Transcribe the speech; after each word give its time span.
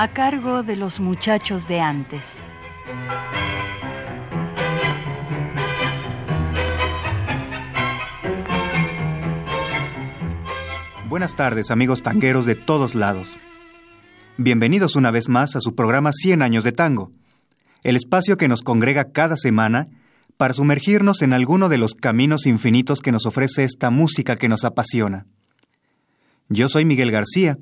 A 0.00 0.14
cargo 0.14 0.62
de 0.62 0.76
los 0.76 0.98
muchachos 0.98 1.68
de 1.68 1.78
antes. 1.78 2.42
Buenas 11.06 11.36
tardes 11.36 11.70
amigos 11.70 12.00
tangueros 12.00 12.46
de 12.46 12.54
todos 12.54 12.94
lados. 12.94 13.36
Bienvenidos 14.38 14.96
una 14.96 15.10
vez 15.10 15.28
más 15.28 15.54
a 15.54 15.60
su 15.60 15.74
programa 15.74 16.12
100 16.14 16.40
años 16.40 16.64
de 16.64 16.72
tango, 16.72 17.12
el 17.82 17.94
espacio 17.96 18.38
que 18.38 18.48
nos 18.48 18.62
congrega 18.62 19.12
cada 19.12 19.36
semana 19.36 19.86
para 20.38 20.54
sumergirnos 20.54 21.20
en 21.20 21.34
alguno 21.34 21.68
de 21.68 21.76
los 21.76 21.92
caminos 21.92 22.46
infinitos 22.46 23.02
que 23.02 23.12
nos 23.12 23.26
ofrece 23.26 23.64
esta 23.64 23.90
música 23.90 24.36
que 24.36 24.48
nos 24.48 24.64
apasiona. 24.64 25.26
Yo 26.48 26.70
soy 26.70 26.86
Miguel 26.86 27.10
García, 27.10 27.58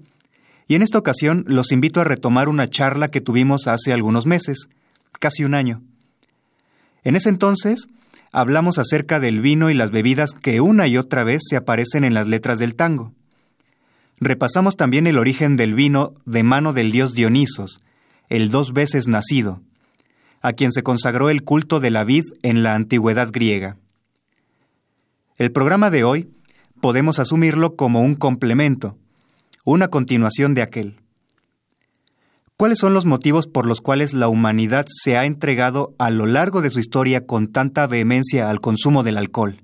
y 0.68 0.74
en 0.74 0.82
esta 0.82 0.98
ocasión 0.98 1.44
los 1.48 1.72
invito 1.72 2.00
a 2.00 2.04
retomar 2.04 2.48
una 2.48 2.68
charla 2.68 3.08
que 3.08 3.22
tuvimos 3.22 3.66
hace 3.66 3.92
algunos 3.92 4.26
meses, 4.26 4.68
casi 5.18 5.44
un 5.44 5.54
año. 5.54 5.82
En 7.02 7.16
ese 7.16 7.30
entonces 7.30 7.88
hablamos 8.32 8.78
acerca 8.78 9.18
del 9.18 9.40
vino 9.40 9.70
y 9.70 9.74
las 9.74 9.90
bebidas 9.90 10.34
que 10.34 10.60
una 10.60 10.86
y 10.86 10.98
otra 10.98 11.24
vez 11.24 11.40
se 11.48 11.56
aparecen 11.56 12.04
en 12.04 12.12
las 12.12 12.28
letras 12.28 12.58
del 12.58 12.74
tango. 12.74 13.14
Repasamos 14.20 14.76
también 14.76 15.06
el 15.06 15.18
origen 15.18 15.56
del 15.56 15.74
vino 15.74 16.12
de 16.26 16.42
mano 16.42 16.74
del 16.74 16.92
dios 16.92 17.14
Dionisos, 17.14 17.80
el 18.28 18.50
dos 18.50 18.74
veces 18.74 19.08
nacido, 19.08 19.62
a 20.42 20.52
quien 20.52 20.72
se 20.72 20.82
consagró 20.82 21.30
el 21.30 21.44
culto 21.44 21.80
de 21.80 21.90
la 21.90 22.04
vid 22.04 22.24
en 22.42 22.62
la 22.62 22.74
antigüedad 22.74 23.30
griega. 23.32 23.78
El 25.38 25.50
programa 25.50 25.90
de 25.90 26.04
hoy 26.04 26.28
podemos 26.82 27.20
asumirlo 27.20 27.74
como 27.74 28.02
un 28.02 28.16
complemento, 28.16 28.98
una 29.72 29.88
continuación 29.88 30.54
de 30.54 30.62
aquel. 30.62 30.96
¿Cuáles 32.56 32.78
son 32.78 32.94
los 32.94 33.04
motivos 33.04 33.46
por 33.46 33.66
los 33.66 33.82
cuales 33.82 34.14
la 34.14 34.28
humanidad 34.28 34.86
se 34.88 35.18
ha 35.18 35.26
entregado 35.26 35.94
a 35.98 36.08
lo 36.08 36.24
largo 36.24 36.62
de 36.62 36.70
su 36.70 36.80
historia 36.80 37.26
con 37.26 37.52
tanta 37.52 37.86
vehemencia 37.86 38.48
al 38.48 38.60
consumo 38.60 39.02
del 39.02 39.18
alcohol? 39.18 39.60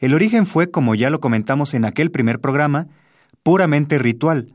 El 0.00 0.12
origen 0.12 0.46
fue, 0.46 0.72
como 0.72 0.96
ya 0.96 1.08
lo 1.08 1.20
comentamos 1.20 1.72
en 1.74 1.84
aquel 1.84 2.10
primer 2.10 2.40
programa, 2.40 2.88
puramente 3.44 3.96
ritual, 3.98 4.52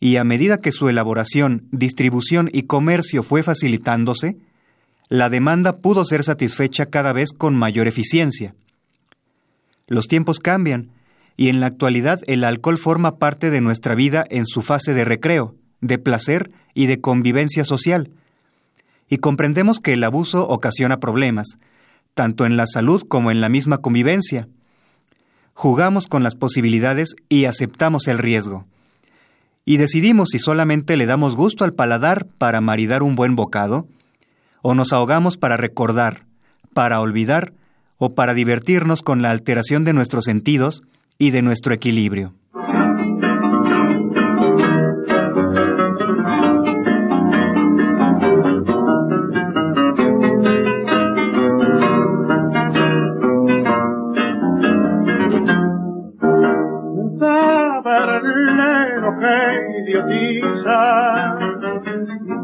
y 0.00 0.16
a 0.16 0.24
medida 0.24 0.56
que 0.56 0.72
su 0.72 0.88
elaboración, 0.88 1.68
distribución 1.72 2.48
y 2.50 2.62
comercio 2.62 3.22
fue 3.22 3.42
facilitándose, 3.42 4.38
la 5.10 5.28
demanda 5.28 5.76
pudo 5.76 6.06
ser 6.06 6.24
satisfecha 6.24 6.86
cada 6.86 7.12
vez 7.12 7.32
con 7.36 7.54
mayor 7.54 7.86
eficiencia. 7.86 8.54
Los 9.88 10.08
tiempos 10.08 10.38
cambian, 10.38 10.88
y 11.40 11.48
en 11.48 11.58
la 11.58 11.68
actualidad 11.68 12.20
el 12.26 12.44
alcohol 12.44 12.76
forma 12.76 13.16
parte 13.16 13.48
de 13.48 13.62
nuestra 13.62 13.94
vida 13.94 14.26
en 14.28 14.44
su 14.44 14.60
fase 14.60 14.92
de 14.92 15.06
recreo, 15.06 15.54
de 15.80 15.96
placer 15.96 16.50
y 16.74 16.84
de 16.84 17.00
convivencia 17.00 17.64
social. 17.64 18.10
Y 19.08 19.16
comprendemos 19.16 19.80
que 19.80 19.94
el 19.94 20.04
abuso 20.04 20.46
ocasiona 20.46 21.00
problemas, 21.00 21.56
tanto 22.12 22.44
en 22.44 22.58
la 22.58 22.66
salud 22.66 23.04
como 23.08 23.30
en 23.30 23.40
la 23.40 23.48
misma 23.48 23.78
convivencia. 23.78 24.48
Jugamos 25.54 26.08
con 26.08 26.22
las 26.22 26.34
posibilidades 26.34 27.16
y 27.30 27.46
aceptamos 27.46 28.06
el 28.06 28.18
riesgo. 28.18 28.66
Y 29.64 29.78
decidimos 29.78 30.28
si 30.32 30.38
solamente 30.38 30.98
le 30.98 31.06
damos 31.06 31.36
gusto 31.36 31.64
al 31.64 31.72
paladar 31.72 32.26
para 32.36 32.60
maridar 32.60 33.02
un 33.02 33.16
buen 33.16 33.34
bocado, 33.34 33.88
o 34.60 34.74
nos 34.74 34.92
ahogamos 34.92 35.38
para 35.38 35.56
recordar, 35.56 36.26
para 36.74 37.00
olvidar 37.00 37.54
o 37.96 38.14
para 38.14 38.34
divertirnos 38.34 39.00
con 39.00 39.22
la 39.22 39.30
alteración 39.30 39.84
de 39.84 39.94
nuestros 39.94 40.26
sentidos 40.26 40.82
y 41.20 41.30
de 41.30 41.42
nuestro 41.42 41.74
equilibrio. 41.74 42.32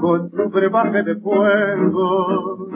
con 0.01 0.31
tu 0.31 0.49
brebaje 0.51 1.03
de 1.03 1.17
fuego 1.17 2.69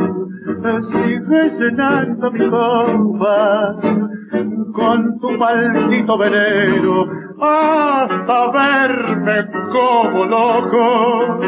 sigue 0.61 1.51
llenando 1.59 2.31
mi 2.31 2.51
copa 2.51 3.77
con 4.75 5.19
tu 5.21 5.31
maldito 5.33 6.19
veneno 6.19 7.07
hasta 7.41 8.51
verme 8.53 9.49
como 9.73 10.25
loco, 10.27 11.41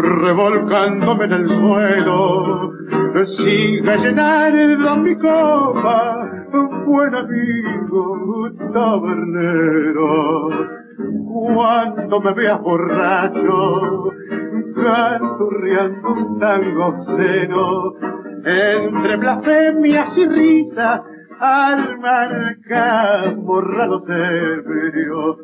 revolcándome 0.00 1.24
en 1.26 1.32
el 1.32 1.48
suelo. 1.48 2.72
Sigue 3.36 3.98
llenando 3.98 4.96
mi 4.96 5.14
copa, 5.16 6.30
buen 6.86 7.14
amigo 7.14 8.50
tabernero. 8.72 10.81
Cuando 10.96 12.20
me 12.20 12.34
veas 12.34 12.60
borracho, 12.60 14.12
canturreando 14.74 16.12
un 16.12 16.38
tango 16.38 16.94
cero, 17.16 17.94
entre 18.44 19.16
blasfemias 19.16 20.16
y 20.16 20.26
risas, 20.26 21.00
al 21.42 21.98
marcar 21.98 23.34
borrado 23.34 24.04
ebrio, 24.06 25.38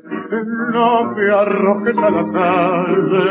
no 0.72 1.12
me 1.12 1.32
arrojes 1.32 1.98
a 1.98 2.10
la 2.10 2.24
calle, 2.32 3.28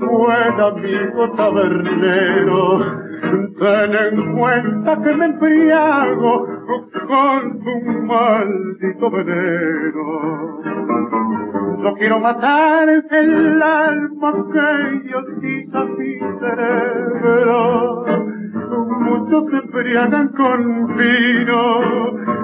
buen 0.00 0.60
amigo 0.60 1.30
tabernero, 1.36 2.80
ten 3.60 3.94
en 3.94 4.36
cuenta 4.36 5.00
que 5.00 5.14
me 5.14 5.26
embriago 5.26 6.46
con 7.06 7.60
tu 7.60 7.74
maldito 8.02 9.10
veneno. 9.12 10.60
No 11.78 11.94
quiero 11.94 12.18
matar 12.18 12.88
el 12.88 13.62
alma 13.62 14.32
que 14.52 15.08
yo 15.08 15.20
quita 15.40 15.84
mi 15.84 16.18
cerebro 16.40 18.29
Muchos 19.30 19.48
se 19.48 19.58
embriagan 19.58 20.28
con 20.30 20.96
vino 20.96 21.62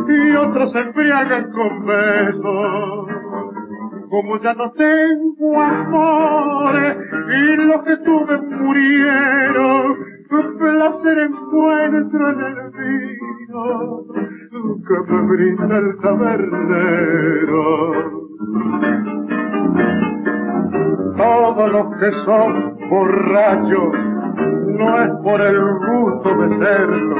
y 0.08 0.36
otros 0.36 0.72
se 0.72 0.78
embriagan 0.78 1.50
con 1.50 1.84
besos. 1.84 3.08
Como 4.08 4.40
ya 4.40 4.54
no 4.54 4.70
tengo 4.70 5.62
amores 5.62 6.96
y 7.28 7.56
los 7.56 7.82
que 7.82 7.96
tuve 8.04 8.38
murieron, 8.38 9.96
placer 10.58 11.18
encuentro 11.18 12.30
en 12.30 12.40
el 12.40 12.70
vino 12.70 14.04
que 14.86 15.12
me 15.12 15.22
brinda 15.22 15.78
el 15.78 15.98
tabernero. 15.98 17.64
Todos 21.16 21.72
los 21.72 21.96
que 21.96 22.10
son 22.24 22.78
borrachos 22.88 24.15
no 24.36 25.02
es 25.02 25.10
por 25.22 25.40
el 25.40 25.60
gusto 25.60 26.34
de 26.36 26.58
serlo, 26.58 27.16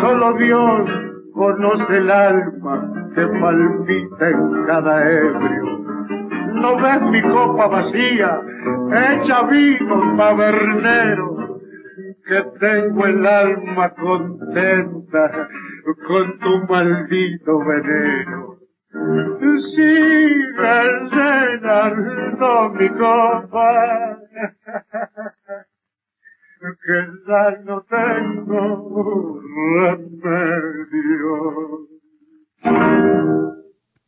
solo 0.00 0.32
Dios 0.34 0.90
conoce 1.32 1.96
el 1.96 2.10
alma 2.10 2.92
que 3.14 3.26
palpita 3.26 4.28
en 4.28 4.64
cada 4.66 5.10
ebrio. 5.10 5.78
No 6.54 6.76
ves 6.76 7.02
mi 7.10 7.22
copa 7.22 7.66
vacía, 7.68 8.40
hecha 8.92 9.42
vino 9.44 10.16
tabernero, 10.16 11.60
que 12.26 12.42
tengo 12.58 13.06
el 13.06 13.26
alma 13.26 13.90
contenta 13.94 15.48
con 16.06 16.38
tu 16.40 16.66
maldito 16.68 17.58
veneno. 17.60 18.56
Sigue 19.76 20.78
llenando 21.12 22.70
mi 22.70 22.88
copa 22.88 24.18
que 26.60 26.98
ya 27.26 27.62
no 27.64 27.84
tengo 27.88 29.40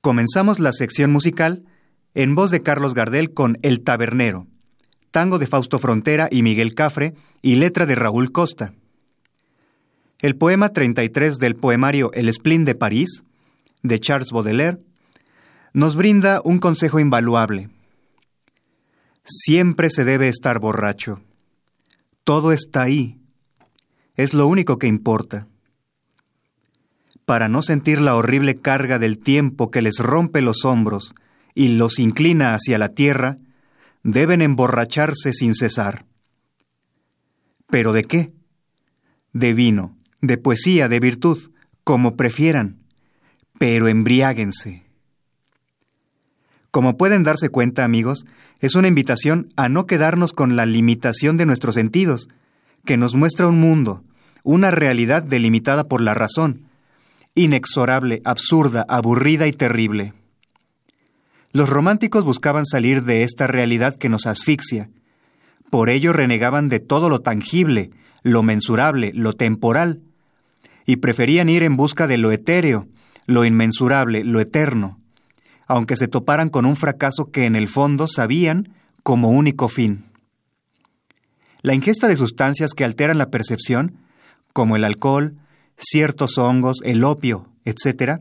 Comenzamos 0.00 0.58
la 0.58 0.72
sección 0.72 1.12
musical 1.12 1.62
en 2.14 2.34
voz 2.34 2.50
de 2.50 2.62
Carlos 2.62 2.94
Gardel 2.94 3.32
con 3.32 3.58
El 3.62 3.82
Tabernero, 3.82 4.46
tango 5.10 5.38
de 5.38 5.46
Fausto 5.46 5.78
Frontera 5.78 6.28
y 6.30 6.42
Miguel 6.42 6.74
Cafre 6.74 7.14
y 7.42 7.56
letra 7.56 7.86
de 7.86 7.94
Raúl 7.94 8.32
Costa. 8.32 8.72
El 10.20 10.36
poema 10.36 10.70
33 10.70 11.38
del 11.38 11.54
poemario 11.54 12.10
El 12.12 12.32
Spleen 12.32 12.64
de 12.64 12.74
París, 12.74 13.22
de 13.82 14.00
Charles 14.00 14.32
Baudelaire, 14.32 14.78
nos 15.72 15.96
brinda 15.96 16.40
un 16.44 16.58
consejo 16.58 16.98
invaluable. 16.98 17.68
Siempre 19.24 19.88
se 19.90 20.04
debe 20.04 20.28
estar 20.28 20.58
borracho. 20.58 21.20
Todo 22.24 22.52
está 22.52 22.82
ahí. 22.82 23.18
Es 24.16 24.34
lo 24.34 24.46
único 24.46 24.78
que 24.78 24.86
importa. 24.86 25.46
Para 27.24 27.48
no 27.48 27.62
sentir 27.62 28.00
la 28.00 28.16
horrible 28.16 28.56
carga 28.56 28.98
del 28.98 29.18
tiempo 29.18 29.70
que 29.70 29.82
les 29.82 29.98
rompe 29.98 30.40
los 30.40 30.64
hombros 30.64 31.14
y 31.54 31.68
los 31.68 31.98
inclina 31.98 32.54
hacia 32.54 32.78
la 32.78 32.90
tierra, 32.90 33.38
deben 34.02 34.42
emborracharse 34.42 35.32
sin 35.32 35.54
cesar. 35.54 36.06
¿Pero 37.68 37.92
de 37.92 38.04
qué? 38.04 38.32
De 39.32 39.54
vino, 39.54 39.96
de 40.20 40.38
poesía, 40.38 40.88
de 40.88 41.00
virtud, 41.00 41.50
como 41.84 42.16
prefieran, 42.16 42.80
pero 43.58 43.88
embriáguense. 43.88 44.89
Como 46.70 46.96
pueden 46.96 47.24
darse 47.24 47.48
cuenta, 47.48 47.84
amigos, 47.84 48.26
es 48.60 48.74
una 48.74 48.88
invitación 48.88 49.52
a 49.56 49.68
no 49.68 49.86
quedarnos 49.86 50.32
con 50.32 50.54
la 50.54 50.66
limitación 50.66 51.36
de 51.36 51.46
nuestros 51.46 51.74
sentidos, 51.74 52.28
que 52.84 52.96
nos 52.96 53.14
muestra 53.14 53.48
un 53.48 53.58
mundo, 53.58 54.04
una 54.44 54.70
realidad 54.70 55.22
delimitada 55.22 55.84
por 55.84 56.00
la 56.00 56.14
razón, 56.14 56.62
inexorable, 57.34 58.22
absurda, 58.24 58.84
aburrida 58.88 59.46
y 59.48 59.52
terrible. 59.52 60.14
Los 61.52 61.68
románticos 61.68 62.24
buscaban 62.24 62.64
salir 62.64 63.02
de 63.02 63.24
esta 63.24 63.48
realidad 63.48 63.96
que 63.96 64.08
nos 64.08 64.26
asfixia. 64.26 64.90
Por 65.68 65.90
ello 65.90 66.12
renegaban 66.12 66.68
de 66.68 66.78
todo 66.78 67.08
lo 67.08 67.20
tangible, 67.20 67.90
lo 68.22 68.44
mensurable, 68.44 69.10
lo 69.14 69.32
temporal, 69.32 70.00
y 70.86 70.96
preferían 70.96 71.48
ir 71.48 71.64
en 71.64 71.76
busca 71.76 72.06
de 72.06 72.18
lo 72.18 72.30
etéreo, 72.30 72.86
lo 73.26 73.44
inmensurable, 73.44 74.22
lo 74.24 74.40
eterno, 74.40 74.99
aunque 75.70 75.96
se 75.96 76.08
toparan 76.08 76.48
con 76.48 76.66
un 76.66 76.74
fracaso 76.74 77.30
que 77.30 77.46
en 77.46 77.54
el 77.54 77.68
fondo 77.68 78.08
sabían 78.08 78.74
como 79.04 79.28
único 79.28 79.68
fin. 79.68 80.04
La 81.62 81.74
ingesta 81.74 82.08
de 82.08 82.16
sustancias 82.16 82.72
que 82.74 82.84
alteran 82.84 83.18
la 83.18 83.30
percepción, 83.30 83.94
como 84.52 84.74
el 84.74 84.82
alcohol, 84.82 85.36
ciertos 85.76 86.38
hongos, 86.38 86.78
el 86.82 87.04
opio, 87.04 87.46
etc., 87.64 88.20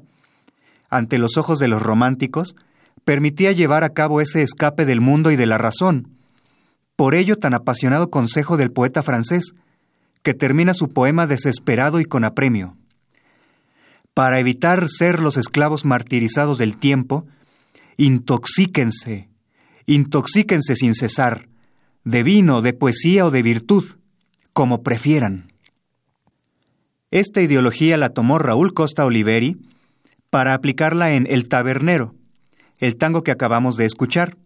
ante 0.91 1.17
los 1.17 1.37
ojos 1.37 1.57
de 1.57 1.67
los 1.67 1.81
románticos, 1.81 2.55
permitía 3.03 3.51
llevar 3.51 3.83
a 3.83 3.93
cabo 3.95 4.21
ese 4.21 4.43
escape 4.43 4.85
del 4.85 5.01
mundo 5.01 5.31
y 5.31 5.35
de 5.35 5.47
la 5.47 5.57
razón. 5.57 6.19
Por 6.95 7.15
ello 7.15 7.35
tan 7.35 7.55
apasionado 7.55 8.11
consejo 8.11 8.57
del 8.57 8.71
poeta 8.71 9.01
francés, 9.01 9.55
que 10.21 10.35
termina 10.35 10.75
su 10.75 10.89
poema 10.89 11.25
desesperado 11.25 11.99
y 11.99 12.05
con 12.05 12.25
apremio. 12.25 12.77
Para 14.13 14.39
evitar 14.39 14.87
ser 14.87 15.19
los 15.19 15.35
esclavos 15.35 15.83
martirizados 15.83 16.59
del 16.59 16.77
tiempo, 16.77 17.25
intoxíquense, 17.99 19.27
intoxíquense 19.85 20.77
sin 20.77 20.95
cesar, 20.95 21.49
de 22.05 22.23
vino, 22.23 22.61
de 22.61 22.71
poesía 22.71 23.25
o 23.25 23.29
de 23.29 23.43
virtud, 23.43 23.83
como 24.53 24.83
prefieran. 24.83 25.47
Esta 27.11 27.41
ideología 27.41 27.97
la 27.97 28.09
tomó 28.09 28.39
Raúl 28.39 28.73
Costa 28.73 29.03
Oliveri 29.03 29.57
para 30.29 30.53
aplicarla 30.53 31.11
en 31.11 31.27
El 31.29 31.49
Tabernero, 31.49 32.15
el 32.77 32.95
tango 32.95 33.21
que 33.21 33.31
acabamos 33.31 33.75
de 33.75 33.85
escuchar, 33.85 34.37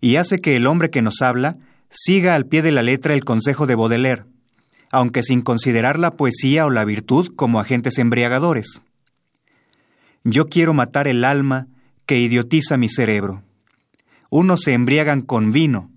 y 0.00 0.16
hace 0.16 0.38
que 0.38 0.56
el 0.56 0.66
hombre 0.66 0.88
que 0.88 1.02
nos 1.02 1.20
habla 1.20 1.58
siga 1.90 2.34
al 2.34 2.46
pie 2.46 2.62
de 2.62 2.72
la 2.72 2.82
letra 2.82 3.12
el 3.12 3.22
consejo 3.22 3.66
de 3.66 3.74
Baudelaire, 3.74 4.24
aunque 4.90 5.22
sin 5.22 5.42
considerar 5.42 5.98
la 5.98 6.12
poesía 6.12 6.64
o 6.64 6.70
la 6.70 6.86
virtud 6.86 7.34
como 7.36 7.60
agentes 7.60 7.98
embriagadores. 7.98 8.82
Yo 10.24 10.46
quiero 10.46 10.72
matar 10.72 11.06
el 11.06 11.22
alma 11.24 11.68
que 12.08 12.18
idiotiza 12.18 12.78
mi 12.78 12.88
cerebro. 12.88 13.42
Unos 14.30 14.62
se 14.62 14.72
embriagan 14.72 15.20
con 15.20 15.52
vino, 15.52 15.90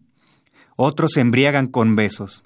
otros 0.76 1.14
se 1.14 1.22
embriagan 1.22 1.68
con 1.68 1.96
besos. 1.96 2.44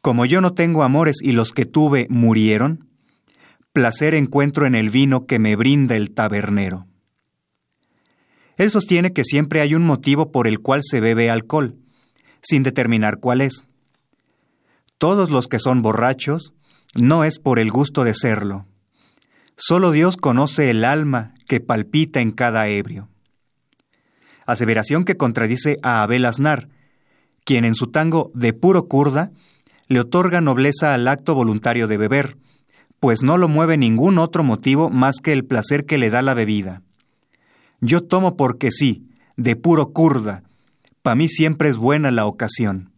Como 0.00 0.24
yo 0.24 0.40
no 0.40 0.54
tengo 0.54 0.82
amores 0.82 1.18
y 1.20 1.32
los 1.32 1.52
que 1.52 1.66
tuve 1.66 2.06
murieron, 2.08 2.88
placer 3.74 4.14
encuentro 4.14 4.64
en 4.64 4.74
el 4.74 4.88
vino 4.88 5.26
que 5.26 5.38
me 5.38 5.56
brinda 5.56 5.94
el 5.94 6.12
tabernero. 6.12 6.86
Él 8.56 8.70
sostiene 8.70 9.12
que 9.12 9.24
siempre 9.24 9.60
hay 9.60 9.74
un 9.74 9.84
motivo 9.84 10.32
por 10.32 10.48
el 10.48 10.60
cual 10.60 10.80
se 10.82 11.00
bebe 11.00 11.28
alcohol, 11.28 11.76
sin 12.40 12.62
determinar 12.62 13.18
cuál 13.18 13.42
es. 13.42 13.66
Todos 14.96 15.30
los 15.30 15.48
que 15.48 15.58
son 15.58 15.82
borrachos 15.82 16.54
no 16.94 17.24
es 17.24 17.38
por 17.38 17.58
el 17.58 17.70
gusto 17.70 18.04
de 18.04 18.14
serlo. 18.14 18.64
Solo 19.54 19.90
Dios 19.90 20.16
conoce 20.16 20.70
el 20.70 20.86
alma 20.86 21.33
que 21.54 21.60
palpita 21.60 22.20
en 22.20 22.32
cada 22.32 22.66
ebrio. 22.66 23.08
Aseveración 24.44 25.04
que 25.04 25.16
contradice 25.16 25.78
a 25.84 26.02
Abel 26.02 26.24
Aznar, 26.24 26.68
quien 27.44 27.64
en 27.64 27.76
su 27.76 27.92
tango 27.92 28.32
de 28.34 28.52
puro 28.52 28.88
curda 28.88 29.30
le 29.86 30.00
otorga 30.00 30.40
nobleza 30.40 30.94
al 30.94 31.06
acto 31.06 31.36
voluntario 31.36 31.86
de 31.86 31.96
beber, 31.96 32.38
pues 32.98 33.22
no 33.22 33.36
lo 33.36 33.46
mueve 33.46 33.76
ningún 33.76 34.18
otro 34.18 34.42
motivo 34.42 34.90
más 34.90 35.20
que 35.22 35.32
el 35.32 35.44
placer 35.44 35.86
que 35.86 35.96
le 35.96 36.10
da 36.10 36.22
la 36.22 36.34
bebida. 36.34 36.82
Yo 37.80 38.00
tomo 38.00 38.36
porque 38.36 38.72
sí, 38.72 39.06
de 39.36 39.54
puro 39.54 39.92
curda. 39.92 40.42
Pa' 41.02 41.14
mí 41.14 41.28
siempre 41.28 41.68
es 41.68 41.76
buena 41.76 42.10
la 42.10 42.26
ocasión. 42.26 42.90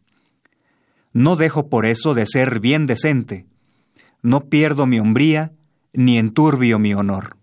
No 1.13 1.37
dejo 1.37 1.69
por 1.69 1.85
eso 1.85 2.15
de 2.15 2.25
ser 2.27 2.61
bien 2.61 2.87
decente. 2.87 3.45
No 4.23 4.49
pierdo 4.49 4.87
mi 4.87 4.99
hombría, 4.99 5.53
ni 5.93 6.17
enturbio 6.17 6.79
mi 6.79 6.95
honor. 6.95 7.36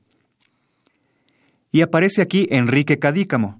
Y 1.74 1.82
aparece 1.82 2.22
aquí 2.22 2.48
Enrique 2.52 3.00
Cadícamo. 3.00 3.60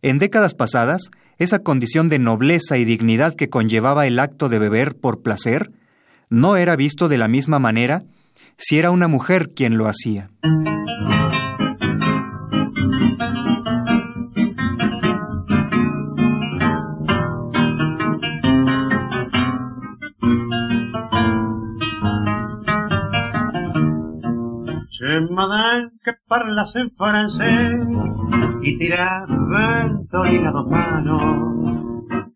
En 0.00 0.18
décadas 0.18 0.54
pasadas, 0.54 1.10
esa 1.36 1.58
condición 1.58 2.08
de 2.08 2.18
nobleza 2.18 2.78
y 2.78 2.86
dignidad 2.86 3.34
que 3.34 3.50
conllevaba 3.50 4.06
el 4.06 4.18
acto 4.18 4.48
de 4.48 4.58
beber 4.58 4.96
por 4.96 5.20
placer, 5.20 5.70
no 6.30 6.56
era 6.56 6.74
visto 6.74 7.08
de 7.08 7.18
la 7.18 7.28
misma 7.28 7.58
manera 7.58 8.02
si 8.56 8.78
era 8.78 8.90
una 8.90 9.08
mujer 9.08 9.50
quien 9.50 9.76
lo 9.76 9.88
hacía. 9.88 10.30
Madame 25.32 25.90
que 26.04 26.12
parlas 26.28 26.74
en 26.76 26.90
francés 26.92 27.80
y 28.62 28.78
tiras 28.78 29.28
ventolina 29.28 30.50
dos 30.50 30.68
manos 30.68 31.62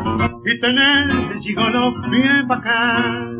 y 0.45 0.59
tenés 0.59 1.31
el 1.31 1.39
gigolo 1.39 1.93
bien 2.09 2.47
bacán. 2.47 3.39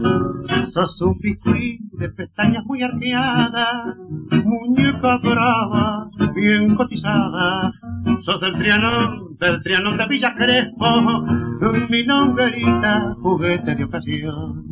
Sos 0.74 1.02
un 1.02 1.20
biscuit 1.20 1.80
de 2.00 2.10
pestañas 2.10 2.66
muy 2.66 2.82
arqueadas 2.82 3.98
muñeca 4.44 5.18
brava 5.18 6.10
bien 6.34 6.76
cotizada. 6.76 7.72
Sos 8.24 8.42
del 8.42 8.58
trianón 8.58 9.38
del 9.40 9.62
trianón 9.62 9.98
de 9.98 10.08
Villa 10.08 10.34
Crespo 10.36 11.24
mi 11.90 12.06
nombrerita 12.06 13.16
juguete 13.22 13.76
de 13.76 13.84
ocasión 13.84 14.64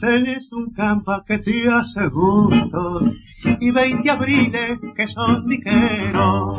Tenés 0.00 0.52
un 0.52 0.72
campa 0.74 1.24
que 1.26 1.38
te 1.38 1.68
hace 1.68 2.06
gusto 2.08 3.00
y 3.60 3.70
veinte 3.70 4.10
abriles 4.10 4.78
que 4.96 5.06
son 5.08 5.48
ligeros 5.48 6.58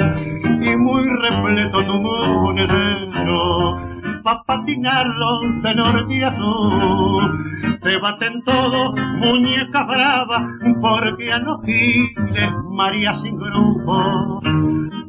y 0.62 0.76
muy 0.76 1.08
repleto 1.08 1.86
tu 1.86 1.94
monedero 2.02 3.90
pa' 4.24 4.44
patinarlo 4.46 5.42
de 5.62 5.76
norte 5.76 6.26
a 6.26 6.36
sur. 6.36 7.80
Te 7.82 7.98
baten 7.98 8.44
todos, 8.44 8.96
muñeca 9.20 9.84
brava, 9.84 10.48
porque 10.82 11.32
a 11.32 11.40
los 11.40 11.64
giles 11.64 12.54
María 12.72 13.18
sin 13.22 13.38
grupo. 13.38 14.42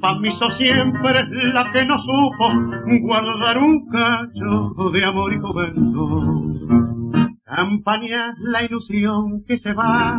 Pa' 0.00 0.14
mí 0.20 0.30
sos 0.38 0.56
siempre 0.56 1.26
la 1.52 1.70
que 1.72 1.84
no 1.84 1.98
supo 1.98 2.52
guardar 3.02 3.58
un 3.58 3.88
cacho 3.90 4.90
de 4.92 5.04
amor 5.04 5.32
y 5.32 5.38
juventud. 5.38 6.89
Campaña 7.54 8.34
la 8.38 8.62
ilusión 8.62 9.44
que 9.46 9.58
se 9.58 9.72
va 9.72 10.18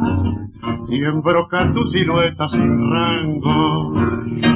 y 0.90 1.04
embroca 1.04 1.72
tu 1.74 1.84
silueta 1.92 2.50
sin 2.50 2.92
rango. 2.92 3.94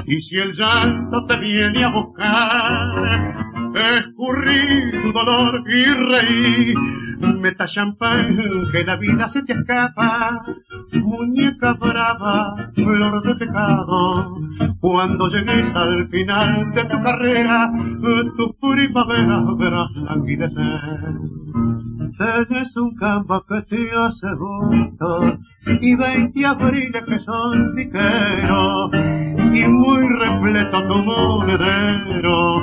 Y 0.06 0.22
si 0.22 0.36
el 0.36 0.54
llanto 0.54 1.26
te 1.26 1.38
viene 1.38 1.86
a 1.86 1.90
buscar, 1.90 3.36
escurrir 3.98 5.04
tu 5.04 5.12
dolor 5.14 5.64
y 5.68 5.86
reír 5.86 6.78
meta 7.46 7.68
champán, 7.68 8.36
que 8.72 8.84
la 8.84 8.96
vida 8.96 9.32
se 9.32 9.44
te 9.44 9.54
escapa. 9.54 10.44
Muñeca 10.94 11.74
brava, 11.74 12.56
flor 12.74 13.24
de 13.24 13.36
pecado, 13.36 14.38
cuando 14.80 15.30
llegues 15.30 15.76
al 15.76 16.08
final 16.10 16.74
de 16.74 16.86
tu 16.86 17.04
carrera, 17.04 17.72
tu 18.36 18.56
primavera 18.60 19.44
verás 19.60 19.92
languidecer. 19.96 21.95
Tienes 22.18 22.78
un 22.78 22.96
campo 22.96 23.44
que 23.46 23.62
te 23.64 23.92
hace 23.92 24.36
gusto 24.36 25.38
y 25.82 25.96
veinte 25.96 26.46
abriles 26.46 27.04
que 27.04 27.20
son 27.20 27.76
piqueros 27.76 28.92
y 28.94 29.68
muy 29.68 30.08
repleto 30.18 30.88
tu 30.88 30.96
monedero 31.04 32.62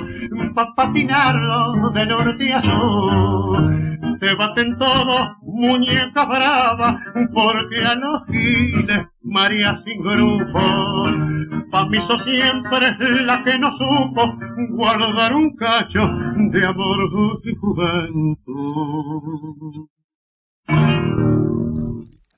pa' 0.55 0.75
patinarlo 0.75 1.91
de 1.91 2.07
norte 2.07 2.53
a 2.53 2.63
sur 2.63 4.12
te 4.23 4.35
baten 4.37 4.79
todos, 4.79 5.31
muñeca 5.43 6.25
brava, 6.25 7.03
porque 7.35 7.85
a 7.85 7.97
los 7.97 8.25
giles 8.29 9.09
María 9.21 9.83
sin 9.85 10.01
grupo. 10.01 10.61
Pa' 11.73 11.87
mí 11.87 11.99
so 12.07 12.17
siempre 12.23 12.95
la 13.27 13.43
que 13.43 13.59
no 13.59 13.73
supo 13.73 14.39
guardar 14.77 15.35
un 15.35 15.57
cacho 15.57 16.07
de 16.53 16.65
amor 16.65 17.41
y 17.43 17.57
juventud. 17.57 18.47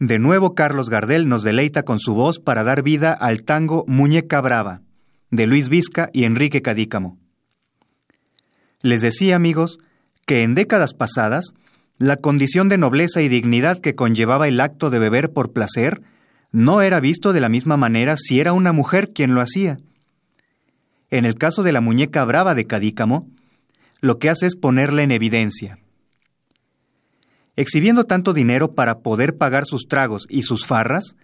De 0.00 0.18
nuevo 0.18 0.54
Carlos 0.54 0.88
Gardel 0.88 1.28
nos 1.28 1.42
deleita 1.42 1.82
con 1.82 1.98
su 1.98 2.14
voz 2.14 2.38
para 2.38 2.64
dar 2.64 2.82
vida 2.82 3.12
al 3.12 3.44
tango 3.44 3.84
Muñeca 3.86 4.40
Brava, 4.40 4.80
de 5.30 5.46
Luis 5.46 5.68
Vizca 5.68 6.08
y 6.14 6.24
Enrique 6.24 6.62
Cadícamo. 6.62 7.18
Les 8.80 9.02
decía, 9.02 9.36
amigos, 9.36 9.80
que 10.26 10.44
en 10.44 10.54
décadas 10.54 10.94
pasadas 10.94 11.52
la 11.98 12.16
condición 12.16 12.68
de 12.68 12.78
nobleza 12.78 13.22
y 13.22 13.28
dignidad 13.28 13.78
que 13.78 13.94
conllevaba 13.94 14.48
el 14.48 14.60
acto 14.60 14.90
de 14.90 14.98
beber 14.98 15.32
por 15.32 15.52
placer 15.52 16.02
no 16.50 16.82
era 16.82 17.00
visto 17.00 17.32
de 17.32 17.40
la 17.40 17.48
misma 17.48 17.76
manera 17.76 18.16
si 18.16 18.40
era 18.40 18.52
una 18.52 18.72
mujer 18.72 19.12
quien 19.12 19.34
lo 19.34 19.40
hacía. 19.40 19.78
En 21.10 21.24
el 21.24 21.36
caso 21.36 21.62
de 21.62 21.72
la 21.72 21.80
muñeca 21.80 22.24
brava 22.24 22.54
de 22.54 22.66
Cadícamo, 22.66 23.28
lo 24.00 24.18
que 24.18 24.28
hace 24.28 24.46
es 24.46 24.56
ponerla 24.56 25.02
en 25.02 25.12
evidencia. 25.12 25.78
Exhibiendo 27.56 28.04
tanto 28.04 28.32
dinero 28.32 28.74
para 28.74 28.98
poder 28.98 29.36
pagar 29.36 29.64
sus 29.64 29.86
tragos 29.86 30.26
y 30.28 30.42
sus 30.42 30.66
farras, 30.66 31.16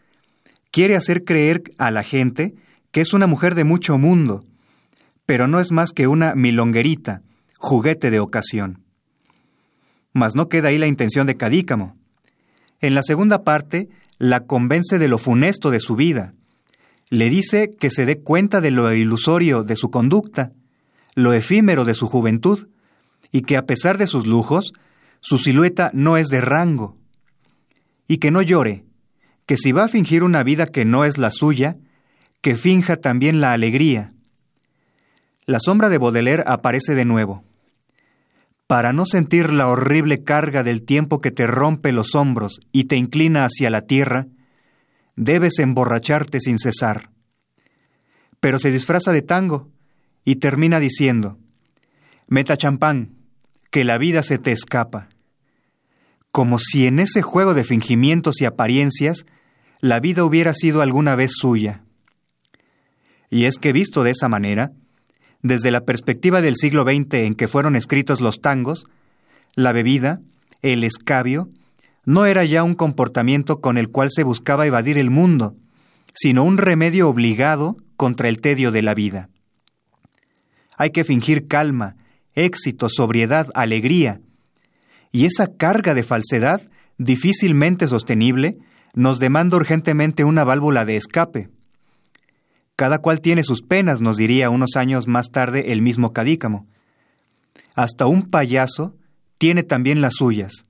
quiere 0.71 0.95
hacer 0.95 1.25
creer 1.25 1.63
a 1.79 1.91
la 1.91 2.05
gente 2.05 2.55
que 2.93 3.01
es 3.01 3.13
una 3.13 3.27
mujer 3.27 3.55
de 3.55 3.65
mucho 3.65 3.99
mundo, 3.99 4.45
pero 5.27 5.49
no 5.49 5.61
es 5.61 5.73
más 5.73 5.93
que 5.93 6.07
una 6.07 6.35
milonguerita, 6.35 7.23
juguete 7.59 8.11
de 8.11 8.21
ocasión. 8.21 8.85
Mas 10.13 10.35
no 10.35 10.49
queda 10.49 10.69
ahí 10.69 10.79
la 10.79 10.87
intención 10.87 11.27
de 11.27 11.37
Cadícamo. 11.37 11.97
En 12.81 12.95
la 12.95 13.03
segunda 13.03 13.45
parte, 13.45 13.89
la 14.19 14.41
convence 14.41 14.99
de 14.99 15.09
lo 15.09 15.19
funesto 15.19 15.71
de 15.71 15.81
su 15.81 15.97
vida. 15.97 16.35
Le 17.09 17.31
dice 17.31 17.71
que 17.71 17.91
se 17.91 18.07
dé 18.07 18.21
cuenta 18.21 18.61
de 18.61 18.71
lo 18.71 18.93
ilusorio 18.93 19.63
de 19.63 19.77
su 19.77 19.91
conducta, 19.91 20.53
lo 21.15 21.33
efímero 21.33 21.85
de 21.85 21.95
su 21.95 22.09
juventud, 22.09 22.69
y 23.33 23.43
que 23.43 23.57
a 23.57 23.67
pesar 23.67 23.99
de 23.99 24.07
sus 24.07 24.27
lujos, 24.27 24.73
su 25.21 25.39
silueta 25.39 25.91
no 25.95 26.17
es 26.17 26.29
de 26.29 26.41
rango. 26.41 26.97
Y 28.09 28.19
que 28.19 28.31
no 28.31 28.43
llore, 28.43 28.85
que 29.47 29.57
si 29.57 29.73
va 29.73 29.85
a 29.85 29.89
fingir 29.89 30.23
una 30.23 30.43
vida 30.43 30.67
que 30.67 30.85
no 30.85 31.05
es 31.05 31.19
la 31.19 31.31
suya, 31.31 31.77
que 32.41 32.57
finja 32.57 32.97
también 32.97 33.41
la 33.41 33.53
alegría. 33.53 34.13
La 35.47 35.61
sombra 35.61 35.89
de 35.89 35.99
Baudelaire 35.99 36.45
aparece 36.47 36.95
de 36.95 37.05
nuevo 37.05 37.45
para 38.71 38.93
no 38.93 39.05
sentir 39.05 39.53
la 39.53 39.67
horrible 39.67 40.23
carga 40.23 40.63
del 40.63 40.85
tiempo 40.85 41.21
que 41.21 41.33
te 41.33 41.49
rompe 41.49 41.91
los 41.91 42.15
hombros 42.15 42.61
y 42.71 42.85
te 42.85 42.95
inclina 42.95 43.45
hacia 43.45 43.69
la 43.69 43.81
tierra, 43.81 44.29
debes 45.17 45.59
emborracharte 45.59 46.39
sin 46.39 46.57
cesar. 46.57 47.11
Pero 48.39 48.61
se 48.61 48.71
disfraza 48.71 49.11
de 49.11 49.23
tango 49.23 49.73
y 50.25 50.37
termina 50.37 50.79
diciendo, 50.79 51.37
Meta 52.29 52.57
champán, 52.57 53.17
que 53.73 53.83
la 53.83 53.99
vida 53.99 54.23
se 54.23 54.39
te 54.39 54.53
escapa. 54.53 55.09
Como 56.31 56.61
si 56.61 56.87
en 56.87 57.01
ese 57.01 57.23
juego 57.23 57.55
de 57.55 57.65
fingimientos 57.65 58.41
y 58.41 58.45
apariencias 58.45 59.27
la 59.81 59.99
vida 59.99 60.23
hubiera 60.23 60.55
sido 60.55 60.81
alguna 60.81 61.17
vez 61.17 61.33
suya. 61.35 61.83
Y 63.31 63.47
es 63.47 63.59
que 63.59 63.73
visto 63.73 64.05
de 64.05 64.13
esa 64.13 64.29
manera, 64.29 64.71
desde 65.43 65.71
la 65.71 65.83
perspectiva 65.83 66.41
del 66.41 66.57
siglo 66.57 66.83
XX 66.83 67.15
en 67.15 67.35
que 67.35 67.49
fueron 67.49 67.77
escritos 67.77 68.21
los 68.21 68.41
tangos, 68.41 68.87
la 69.55 69.73
bebida, 69.73 70.21
el 70.63 70.85
escabio, 70.85 71.49
no 72.05 72.27
era 72.27 72.45
ya 72.45 72.63
un 72.63 72.75
comportamiento 72.75 73.61
con 73.61 73.79
el 73.79 73.89
cual 73.89 74.09
se 74.11 74.23
buscaba 74.23 74.67
evadir 74.67 74.99
el 74.99 75.11
mundo, 75.11 75.55
sino 76.15 76.45
un 76.45 76.59
remedio 76.59 77.09
obligado 77.09 77.77
contra 77.97 78.29
el 78.29 78.41
tedio 78.41 78.73
de 78.73 78.83
la 78.83 78.95
vida. 78.95 79.29
Hay 80.77 80.91
que 80.91 81.05
fingir 81.05 81.47
calma, 81.47 81.97
éxito, 82.35 82.89
sobriedad, 82.89 83.49
alegría, 83.55 84.21
y 85.13 85.27
esa 85.27 85.55
carga 85.57 85.95
de 85.95 86.03
falsedad, 86.03 86.63
difícilmente 86.97 87.87
sostenible, 87.89 88.59
nos 88.95 89.19
demanda 89.19 89.57
urgentemente 89.57 90.25
una 90.25 90.45
válvula 90.45 90.85
de 90.85 90.97
escape. 90.97 91.49
Cada 92.81 93.03
cual 93.03 93.21
tiene 93.21 93.43
sus 93.43 93.61
penas, 93.61 94.01
nos 94.01 94.17
diría 94.17 94.49
unos 94.49 94.75
años 94.75 95.07
más 95.07 95.27
tarde 95.31 95.71
el 95.71 95.83
mismo 95.83 96.15
Cadícamo. 96.15 96.67
Hasta 97.75 98.07
un 98.07 98.31
payaso 98.31 98.95
tiene 99.37 99.63
también 99.65 100.01
las 100.01 100.15
suyas, 100.15 100.65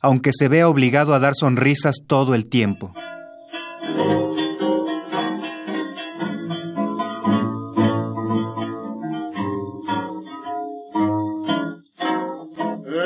aunque 0.00 0.30
se 0.32 0.48
vea 0.48 0.66
obligado 0.66 1.12
a 1.12 1.18
dar 1.18 1.34
sonrisas 1.34 1.96
todo 2.06 2.34
el 2.34 2.48
tiempo. 2.48 2.94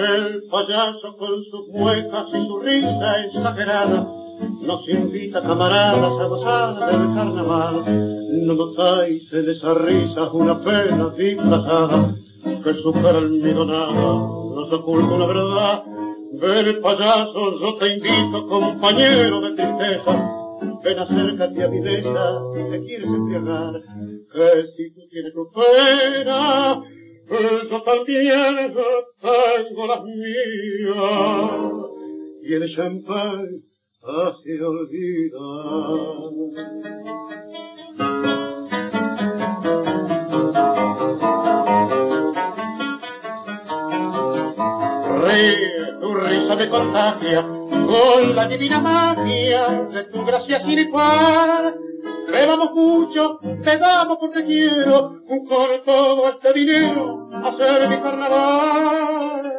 El 0.04 0.42
payaso 0.52 1.16
con 1.18 1.44
sus 1.50 1.68
muecas 1.72 2.26
y 2.32 2.46
su 2.46 2.60
risa 2.60 3.24
exagerada 3.26 4.19
nos 4.40 4.88
invita 4.88 5.42
camaradas 5.42 6.20
a 6.20 6.24
gozar 6.26 6.74
del 6.74 7.14
carnaval. 7.14 7.84
No 8.46 8.54
notáis 8.54 9.22
en 9.32 9.50
esa 9.50 9.74
risa 9.74 10.32
una 10.32 10.60
pena 10.60 11.10
disfrazada 11.16 12.14
que 12.64 12.74
supera 12.82 13.18
almidonada, 13.18 14.12
nos 14.54 14.72
oculta 14.72 15.18
la 15.18 15.26
verdad. 15.26 15.82
Ven 16.32 16.80
payaso, 16.80 17.60
yo 17.60 17.76
te 17.78 17.92
invito, 17.92 18.46
compañero 18.46 19.40
de 19.40 19.56
tristeza, 19.56 20.12
ven 20.84 20.98
acércate 20.98 21.64
a 21.64 21.68
mi 21.68 21.80
mesa 21.80 22.40
si 22.54 22.70
te 22.70 22.80
quieres 22.86 23.06
embriagar, 23.06 23.72
que 24.32 24.66
si 24.76 24.94
tú 24.94 25.00
tienes 25.10 25.34
tu 25.34 25.50
pena, 25.52 26.80
yo 27.70 27.82
también 27.82 28.74
tengo 29.20 29.86
las 29.86 30.02
mías, 30.04 31.50
y 32.42 32.54
el 32.54 32.76
champán 32.76 33.69
hace 34.02 34.64
olvidar. 34.64 35.40
Tu 46.00 46.14
risa 46.14 46.56
me 46.56 46.68
contagia 46.70 47.42
con 47.42 48.34
la 48.34 48.48
divina 48.48 48.80
magia 48.80 49.86
de 49.92 50.04
tu 50.04 50.24
gracia 50.24 50.62
sin 50.64 50.90
par. 50.90 51.74
Bebamos 52.32 52.72
mucho, 52.72 53.38
te 53.64 53.76
damos 53.76 54.18
porque 54.18 54.44
quiero 54.44 55.20
con 55.26 55.46
todo 55.84 56.30
este 56.30 56.52
dinero 56.54 57.28
hacer 57.44 57.88
mi 57.88 58.00
carnaval. 58.00 59.52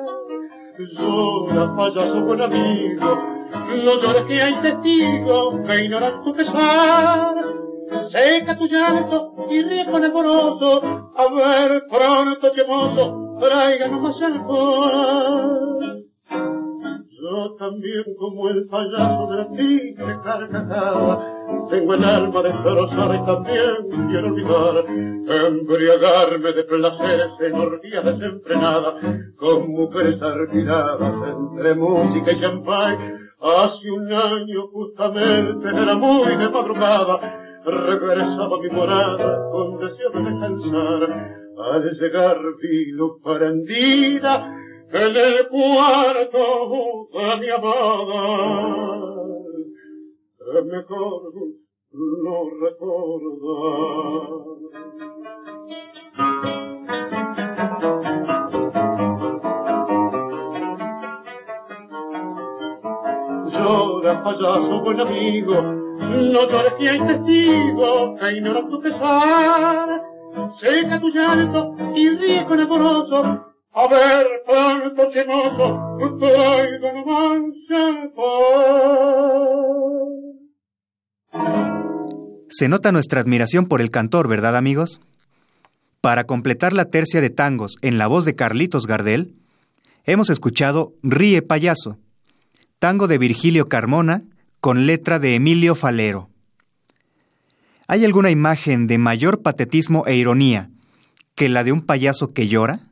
Llora, 0.98 1.76
payaso 1.76 2.22
buen 2.22 2.42
amigo, 2.42 3.31
no 3.52 4.02
llores 4.02 4.26
que 4.28 4.42
hay 4.42 4.62
testigos 4.62 5.56
que 5.68 5.84
ignoran 5.86 6.24
tu 6.24 6.34
pesar. 6.34 7.36
Seca 8.12 8.58
tu 8.58 8.68
llanto 8.68 9.36
y 9.50 9.62
ríe 9.64 9.86
con 9.90 10.04
alboroto. 10.04 10.82
A 11.16 11.34
ver, 11.34 11.84
pronto, 11.90 12.52
chemoso, 12.56 13.38
tráiganos 13.40 14.02
más 14.02 14.22
alcohol. 14.22 16.06
Yo 17.22 17.56
también, 17.60 18.04
como 18.18 18.50
el 18.50 18.68
payaso 18.68 19.28
de 19.28 19.38
la 19.38 19.48
tigre 19.52 20.18
carcajada, 20.24 21.68
tengo 21.70 21.94
el 21.94 22.04
alma 22.04 22.42
destrozada 22.42 23.16
y 23.16 23.26
también 23.26 24.08
quiero 24.10 24.28
olvidar, 24.28 24.86
embriagarme 25.48 26.52
de 26.52 26.64
placeres 26.64 27.32
en 27.42 27.54
orgías 27.54 28.06
desenfrenadas, 28.06 28.96
con 29.38 29.70
mujeres 29.70 30.22
arquiradas 30.22 31.14
entre 31.30 31.76
música 31.76 32.32
y 32.32 32.42
champán, 32.42 33.21
Hace 33.42 33.90
un 33.90 34.14
año 34.14 34.68
justamente 34.68 35.68
era 35.68 35.96
muy 35.96 36.36
de 36.38 36.48
regresaba 37.66 38.56
a 38.56 38.60
mi 38.62 38.70
morada 38.70 39.50
con 39.52 39.80
deseo 39.80 40.12
de 40.12 40.22
descansar. 40.30 41.42
Al 41.58 41.92
llegar 42.00 42.38
vi 42.62 42.92
luz 42.92 43.20
prendida 43.24 44.46
en 44.92 45.16
el 45.18 45.48
cuarto 45.48 47.08
de 47.14 47.38
mi 47.40 47.50
amada, 47.50 49.00
mejor 50.66 51.34
no 51.94 52.50
recordar. 52.62 53.92
Se 82.50 82.68
nota 82.68 82.92
nuestra 82.92 83.22
admiración 83.22 83.66
por 83.68 83.82
el 83.82 83.92
cantor, 83.92 84.28
¿verdad, 84.28 84.58
amigos? 84.58 85.00
Para 86.02 86.26
completar 86.26 86.74
la 86.74 86.86
tercia 86.86 87.22
de 87.22 87.30
tangos 87.30 87.76
en 87.82 87.98
la 87.98 88.08
voz 88.08 88.26
de 88.26 88.36
Carlitos 88.36 88.88
Gardel, 88.88 89.36
hemos 90.04 90.30
escuchado 90.30 90.92
Ríe 91.02 91.42
Payaso, 91.42 91.98
tango 92.82 93.08
de 93.08 93.20
Virgilio 93.20 93.70
Carmona 93.70 94.24
con 94.60 94.88
letra 94.88 95.20
de 95.20 95.36
Emilio 95.36 95.76
Falero. 95.76 96.32
¿Hay 97.86 98.04
alguna 98.06 98.32
imagen 98.32 98.88
de 98.88 98.98
mayor 98.98 99.44
patetismo 99.44 100.08
e 100.08 100.16
ironía 100.16 100.72
que 101.36 101.48
la 101.48 101.64
de 101.64 101.74
un 101.74 101.82
payaso 101.82 102.34
que 102.34 102.48
llora? 102.48 102.90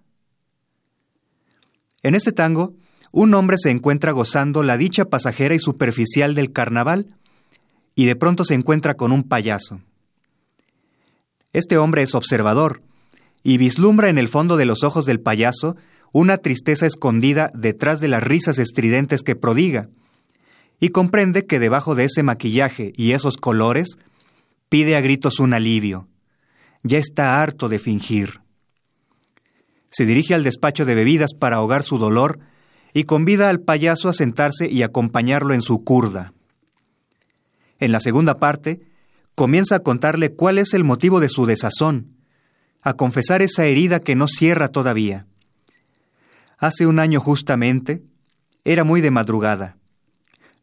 En 2.04 2.14
este 2.14 2.32
tango, 2.32 2.76
un 3.12 3.34
hombre 3.34 3.58
se 3.58 3.72
encuentra 3.72 4.12
gozando 4.12 4.62
la 4.62 4.78
dicha 4.78 5.06
pasajera 5.06 5.56
y 5.56 5.60
superficial 5.60 6.36
del 6.36 6.52
carnaval 6.52 7.08
y 7.96 8.06
de 8.06 8.16
pronto 8.16 8.46
se 8.46 8.54
encuentra 8.54 8.94
con 8.94 9.12
un 9.12 9.24
payaso. 9.24 9.82
Este 11.52 11.80
hombre 11.80 12.04
es 12.04 12.14
observador 12.14 12.84
y 13.42 13.58
vislumbra 13.58 14.10
en 14.10 14.20
el 14.20 14.28
fondo 14.28 14.56
de 14.56 14.68
los 14.68 14.84
ojos 14.84 15.08
del 15.08 15.20
payaso 15.20 15.78
una 16.12 16.38
tristeza 16.38 16.86
escondida 16.86 17.52
detrás 17.54 18.00
de 18.00 18.08
las 18.08 18.24
risas 18.24 18.60
estridentes 18.60 19.22
que 19.22 19.36
prodiga, 19.36 19.90
y 20.80 20.90
comprende 20.90 21.46
que 21.46 21.60
debajo 21.60 21.96
de 21.96 22.06
ese 22.06 22.24
maquillaje 22.24 22.94
y 22.96 23.12
esos 23.12 23.38
colores 23.38 23.98
pide 24.70 24.96
a 24.96 25.02
gritos 25.02 25.40
un 25.40 25.54
alivio. 25.54 26.08
Ya 26.84 26.98
está 26.98 27.42
harto 27.42 27.68
de 27.68 27.80
fingir 27.80 28.42
se 29.90 30.06
dirige 30.06 30.34
al 30.34 30.44
despacho 30.44 30.86
de 30.86 30.96
bebidas 30.96 31.34
para 31.34 31.58
ahogar 31.58 31.84
su 31.84 31.98
dolor 31.98 32.40
y 32.94 33.04
convida 33.04 33.50
al 33.50 33.60
payaso 33.62 34.10
a 34.10 34.14
sentarse 34.14 34.70
y 34.70 34.84
acompañarlo 34.84 35.54
en 35.54 35.62
su 35.62 35.80
curda. 35.84 36.34
En 37.80 37.92
la 37.92 38.00
segunda 38.00 38.38
parte, 38.38 38.82
comienza 39.36 39.76
a 39.76 39.80
contarle 39.80 40.34
cuál 40.34 40.58
es 40.58 40.74
el 40.74 40.84
motivo 40.84 41.20
de 41.20 41.30
su 41.30 41.46
desazón, 41.46 42.18
a 42.82 42.94
confesar 42.94 43.42
esa 43.42 43.66
herida 43.66 44.00
que 44.00 44.16
no 44.16 44.28
cierra 44.28 44.70
todavía. 44.70 45.26
Hace 46.60 46.86
un 46.86 47.00
año 47.00 47.20
justamente, 47.20 48.04
era 48.64 48.84
muy 48.84 49.02
de 49.02 49.10
madrugada. 49.10 49.78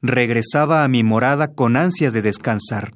Regresaba 0.02 0.84
a 0.84 0.88
mi 0.88 1.02
morada 1.02 1.54
con 1.54 1.76
ansias 1.76 2.12
de 2.12 2.22
descansar. 2.22 2.94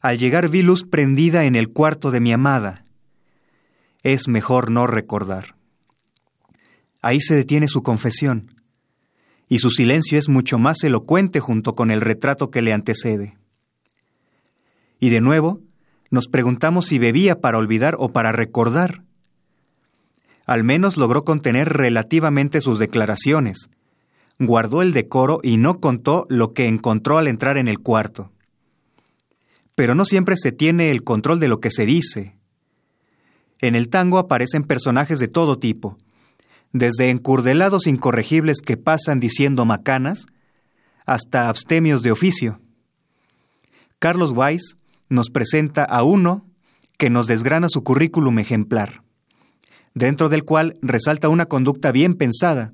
Al 0.00 0.18
llegar 0.18 0.48
vi 0.48 0.62
luz 0.62 0.84
prendida 0.84 1.44
en 1.44 1.56
el 1.56 1.68
cuarto 1.68 2.10
de 2.10 2.20
mi 2.20 2.32
amada 2.32 2.82
es 4.02 4.28
mejor 4.28 4.70
no 4.70 4.86
recordar. 4.86 5.54
Ahí 7.00 7.20
se 7.20 7.34
detiene 7.34 7.68
su 7.68 7.82
confesión, 7.82 8.54
y 9.48 9.58
su 9.58 9.70
silencio 9.70 10.18
es 10.18 10.28
mucho 10.28 10.58
más 10.58 10.82
elocuente 10.82 11.40
junto 11.40 11.74
con 11.74 11.90
el 11.90 12.00
retrato 12.00 12.50
que 12.50 12.62
le 12.62 12.72
antecede. 12.72 13.36
Y 14.98 15.10
de 15.10 15.20
nuevo, 15.20 15.60
nos 16.10 16.28
preguntamos 16.28 16.86
si 16.86 16.98
bebía 16.98 17.40
para 17.40 17.58
olvidar 17.58 17.96
o 17.98 18.10
para 18.10 18.32
recordar. 18.32 19.02
Al 20.46 20.64
menos 20.64 20.96
logró 20.96 21.24
contener 21.24 21.68
relativamente 21.68 22.60
sus 22.60 22.78
declaraciones, 22.78 23.70
guardó 24.38 24.82
el 24.82 24.92
decoro 24.92 25.40
y 25.42 25.56
no 25.56 25.80
contó 25.80 26.26
lo 26.28 26.52
que 26.52 26.66
encontró 26.66 27.18
al 27.18 27.28
entrar 27.28 27.58
en 27.58 27.68
el 27.68 27.78
cuarto. 27.78 28.30
Pero 29.74 29.94
no 29.94 30.04
siempre 30.04 30.36
se 30.36 30.52
tiene 30.52 30.90
el 30.90 31.04
control 31.04 31.40
de 31.40 31.48
lo 31.48 31.60
que 31.60 31.70
se 31.70 31.86
dice, 31.86 32.34
en 33.62 33.76
el 33.76 33.88
tango 33.88 34.18
aparecen 34.18 34.64
personajes 34.64 35.20
de 35.20 35.28
todo 35.28 35.56
tipo, 35.56 35.96
desde 36.72 37.10
encurdelados 37.10 37.86
incorregibles 37.86 38.60
que 38.60 38.76
pasan 38.76 39.20
diciendo 39.20 39.64
macanas, 39.64 40.26
hasta 41.06 41.48
abstemios 41.48 42.02
de 42.02 42.10
oficio. 42.10 42.60
Carlos 44.00 44.32
Weiss 44.32 44.76
nos 45.08 45.30
presenta 45.30 45.84
a 45.84 46.02
uno 46.02 46.44
que 46.98 47.08
nos 47.08 47.28
desgrana 47.28 47.68
su 47.68 47.84
currículum 47.84 48.40
ejemplar, 48.40 49.01
dentro 49.94 50.28
del 50.28 50.44
cual 50.44 50.76
resalta 50.82 51.28
una 51.28 51.46
conducta 51.46 51.92
bien 51.92 52.14
pensada, 52.14 52.72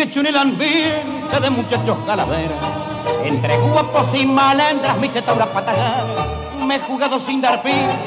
y 0.00 0.02
hecho 0.02 0.20
en 0.20 0.26
el 0.28 0.36
ambiente 0.36 1.40
de 1.40 1.50
muchachos 1.50 1.98
calaveras. 2.06 2.58
Entre 3.22 3.58
guapos 3.58 4.06
y 4.14 4.24
malandras 4.24 4.96
mi 4.96 5.10
setaura 5.10 5.52
patagar. 5.52 6.06
Me 6.66 6.76
he 6.76 6.78
jugado 6.80 7.20
sin 7.20 7.42
dar 7.42 7.62
pilla, 7.62 7.98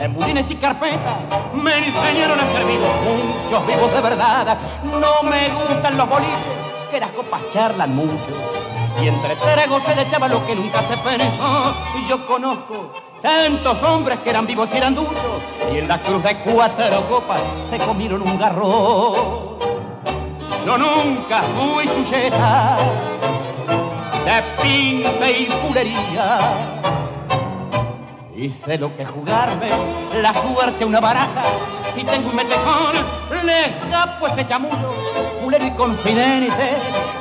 en 0.00 0.14
budines 0.14 0.50
y 0.50 0.56
carpetas. 0.56 1.18
Me 1.54 1.86
enseñaron 1.86 2.40
a 2.40 2.52
ser 2.52 2.64
vivo, 2.64 2.86
muchos 3.04 3.66
vivos 3.66 3.92
de 3.92 4.00
verdad. 4.00 4.58
No 4.84 5.28
me 5.28 5.48
gustan 5.50 5.96
los 5.96 6.08
boliches, 6.08 6.36
que 6.90 6.98
las 6.98 7.12
copas 7.12 7.42
charlan 7.52 7.94
mucho. 7.94 8.32
Y 9.00 9.08
entre 9.08 9.36
tragos 9.36 9.82
se 9.84 9.94
le 9.94 10.02
echaba 10.02 10.28
lo 10.28 10.44
que 10.46 10.56
nunca 10.56 10.82
se 10.82 10.96
pensó. 10.96 11.74
Yo 12.08 12.26
conozco 12.26 12.92
tantos 13.22 13.80
hombres 13.82 14.18
que 14.20 14.30
eran 14.30 14.46
vivos 14.46 14.68
y 14.72 14.78
eran 14.78 14.96
duchos. 14.96 15.42
Y 15.72 15.78
en 15.78 15.86
la 15.86 16.00
cruz 16.00 16.22
de 16.24 16.38
cuatro 16.38 17.08
copas 17.08 17.42
se 17.70 17.78
comieron 17.78 18.22
un 18.22 18.36
garro 18.36 19.45
yo 20.66 20.76
nunca 20.76 21.42
fui 21.54 21.86
sujeta 21.86 22.78
de 24.24 24.42
pinta 24.60 25.30
y 25.30 25.46
fulería. 25.46 26.38
Y 28.34 28.52
lo 28.76 28.94
que 28.96 29.04
jugarme, 29.04 29.70
la 30.20 30.34
suerte 30.34 30.84
una 30.84 30.98
baraja. 30.98 31.44
Si 31.94 32.02
tengo 32.02 32.30
un 32.30 32.36
metejón, 32.36 32.96
le 33.44 33.66
escapo 33.66 34.26
ese 34.26 34.44
chamullo, 34.44 34.92
fulero 35.40 35.66
y 35.66 35.70
confidente 35.70 36.76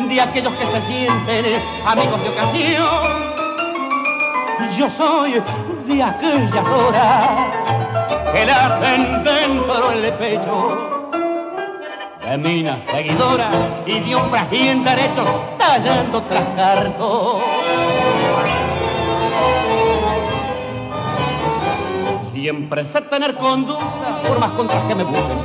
de 0.09 0.21
aquellos 0.21 0.53
que 0.53 0.65
se 0.65 0.81
sienten 0.81 1.61
amigos 1.85 2.21
de 2.23 2.29
ocasión. 2.29 3.35
Yo 4.75 4.89
soy 4.97 5.33
de 5.85 6.03
aquellas 6.03 6.67
horas 6.67 7.29
que 8.33 8.45
la 8.45 8.65
hacen 8.65 9.23
dentro 9.23 9.89
del 9.91 10.13
pecho 10.13 10.94
de 12.29 12.37
mina 12.37 12.81
seguidora 12.91 13.49
y 13.85 13.99
de 13.99 14.15
un 14.15 14.35
en 14.51 14.83
derecho 14.83 15.23
tallando 15.57 16.21
tras 16.23 16.45
cartón. 16.55 17.41
siempre 22.45 22.85
sé 22.93 23.01
tener 23.01 23.33
conducta, 23.37 24.21
por 24.27 24.37
más 24.37 24.51
contras 24.51 24.83
que 24.87 24.93
me 24.93 25.03
busquen. 25.03 25.39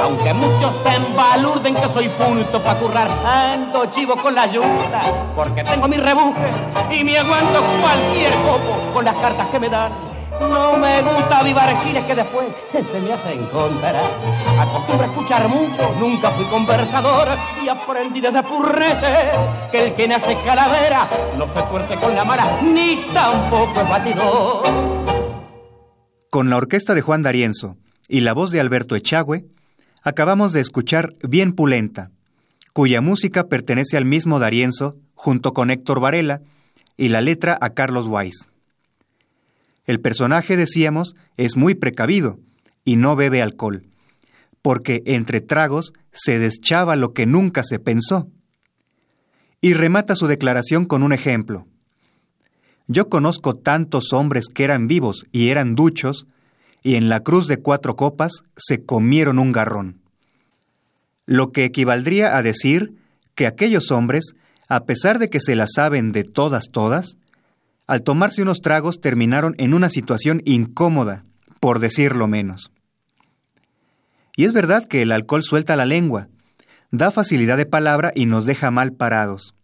Aunque 0.00 0.32
muchos 0.34 0.72
se 0.84 0.94
embalurden 0.94 1.74
que 1.74 1.88
soy 1.88 2.08
punto 2.10 2.62
para 2.62 2.78
currar, 2.78 3.10
ando 3.26 3.86
chivo 3.86 4.14
con 4.16 4.36
la 4.36 4.42
ayuda, 4.42 5.32
porque 5.34 5.64
tengo 5.64 5.88
mi 5.88 5.96
rebuje 5.96 6.48
y 6.92 7.02
me 7.02 7.18
aguanto 7.18 7.60
cualquier 7.80 8.32
copo 8.34 8.92
con 8.94 9.04
las 9.04 9.16
cartas 9.16 9.48
que 9.48 9.58
me 9.58 9.68
dan. 9.68 9.90
Gusta 11.38 11.40
avivar 11.40 11.84
giles 11.84 12.04
que 12.04 12.14
después 12.14 12.48
se 12.72 13.00
me 13.00 13.12
hacen 13.12 13.46
contra. 13.46 14.06
Acostumbro 14.60 15.04
a 15.04 15.06
escuchar 15.06 15.48
mucho, 15.48 15.94
nunca 15.98 16.32
fui 16.32 16.44
conversador 16.46 17.28
y 17.62 17.68
aprendí 17.68 18.20
desde 18.20 18.42
purrete 18.42 19.30
que 19.70 19.86
el 19.86 19.94
que 19.94 20.08
nace 20.08 20.36
calavera 20.44 21.08
no 21.36 21.46
se 21.54 21.62
tuerce 21.62 22.00
con 22.00 22.14
la 22.14 22.24
mala 22.24 22.60
ni 22.62 23.06
tampoco 23.12 23.80
es 23.80 23.88
batidor. 23.88 24.62
Con 26.30 26.50
la 26.50 26.56
orquesta 26.56 26.94
de 26.94 27.00
Juan 27.00 27.22
D'Arienzo 27.22 27.76
y 28.08 28.20
la 28.20 28.32
voz 28.32 28.50
de 28.50 28.60
Alberto 28.60 28.96
Echagüe, 28.96 29.46
acabamos 30.02 30.52
de 30.52 30.60
escuchar 30.60 31.14
Bien 31.22 31.52
Pulenta, 31.52 32.10
cuya 32.72 33.00
música 33.00 33.44
pertenece 33.44 33.96
al 33.96 34.04
mismo 34.04 34.38
D'Arienzo 34.38 34.96
junto 35.14 35.52
con 35.52 35.70
Héctor 35.70 36.00
Varela 36.00 36.40
y 36.96 37.08
la 37.08 37.20
letra 37.20 37.56
a 37.60 37.70
Carlos 37.70 38.06
Weiss. 38.06 38.48
El 39.88 40.02
personaje, 40.02 40.58
decíamos, 40.58 41.14
es 41.38 41.56
muy 41.56 41.74
precavido 41.74 42.38
y 42.84 42.96
no 42.96 43.16
bebe 43.16 43.40
alcohol, 43.40 43.86
porque 44.60 45.02
entre 45.06 45.40
tragos 45.40 45.94
se 46.12 46.38
deschaba 46.38 46.94
lo 46.94 47.14
que 47.14 47.24
nunca 47.24 47.62
se 47.64 47.78
pensó. 47.78 48.28
Y 49.62 49.72
remata 49.72 50.14
su 50.14 50.26
declaración 50.26 50.84
con 50.84 51.02
un 51.02 51.14
ejemplo. 51.14 51.66
Yo 52.86 53.08
conozco 53.08 53.54
tantos 53.54 54.12
hombres 54.12 54.48
que 54.52 54.64
eran 54.64 54.88
vivos 54.88 55.24
y 55.32 55.48
eran 55.48 55.74
duchos, 55.74 56.26
y 56.82 56.96
en 56.96 57.08
la 57.08 57.20
cruz 57.20 57.46
de 57.48 57.56
cuatro 57.56 57.96
copas 57.96 58.42
se 58.58 58.84
comieron 58.84 59.38
un 59.38 59.52
garrón. 59.52 60.02
Lo 61.24 61.50
que 61.50 61.64
equivaldría 61.64 62.36
a 62.36 62.42
decir 62.42 62.92
que 63.34 63.46
aquellos 63.46 63.90
hombres, 63.90 64.34
a 64.68 64.84
pesar 64.84 65.18
de 65.18 65.30
que 65.30 65.40
se 65.40 65.56
la 65.56 65.66
saben 65.66 66.12
de 66.12 66.24
todas 66.24 66.64
todas, 66.70 67.17
al 67.88 68.02
tomarse 68.02 68.42
unos 68.42 68.60
tragos 68.60 69.00
terminaron 69.00 69.54
en 69.56 69.72
una 69.72 69.88
situación 69.88 70.42
incómoda, 70.44 71.24
por 71.58 71.80
decirlo 71.80 72.28
menos. 72.28 72.70
Y 74.36 74.44
es 74.44 74.52
verdad 74.52 74.84
que 74.86 75.02
el 75.02 75.10
alcohol 75.10 75.42
suelta 75.42 75.74
la 75.74 75.86
lengua, 75.86 76.28
da 76.90 77.10
facilidad 77.10 77.56
de 77.56 77.66
palabra 77.66 78.12
y 78.14 78.26
nos 78.26 78.44
deja 78.44 78.70
mal 78.70 78.92
parados. 78.92 79.54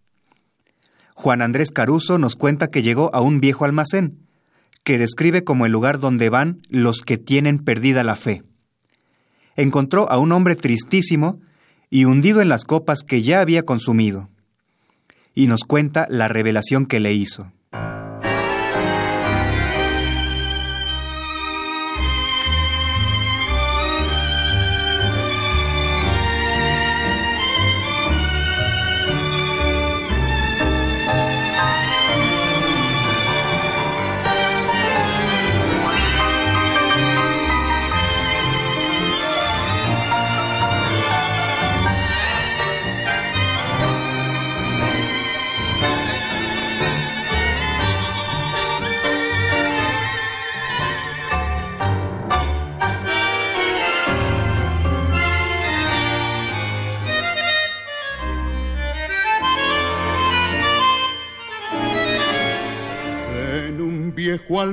Juan 1.13 1.43
Andrés 1.43 1.71
Caruso 1.71 2.19
nos 2.19 2.35
cuenta 2.35 2.69
que 2.69 2.83
llegó 2.83 3.15
a 3.15 3.21
un 3.21 3.41
viejo 3.41 3.67
almacén, 3.67 4.19
que 4.85 4.99
describe 4.99 5.45
como 5.45 5.67
el 5.67 5.73
lugar 5.73 6.01
donde 6.01 6.31
van 6.31 6.63
los 6.69 7.03
que 7.03 7.19
tienen 7.19 7.59
perdida 7.59 8.05
la 8.05 8.17
fe. 8.17 8.43
Encontró 9.55 10.11
a 10.11 10.19
un 10.19 10.33
hombre 10.33 10.57
tristísimo 10.57 11.41
y 11.91 12.07
hundido 12.07 12.41
en 12.41 12.49
las 12.49 12.65
copas 12.65 13.03
que 13.03 13.23
ya 13.23 13.41
había 13.41 13.65
consumido, 13.65 14.31
y 15.35 15.47
nos 15.47 15.61
cuenta 15.61 16.07
la 16.09 16.27
revelación 16.29 16.87
que 16.87 17.01
le 17.01 17.13
hizo. 17.13 17.53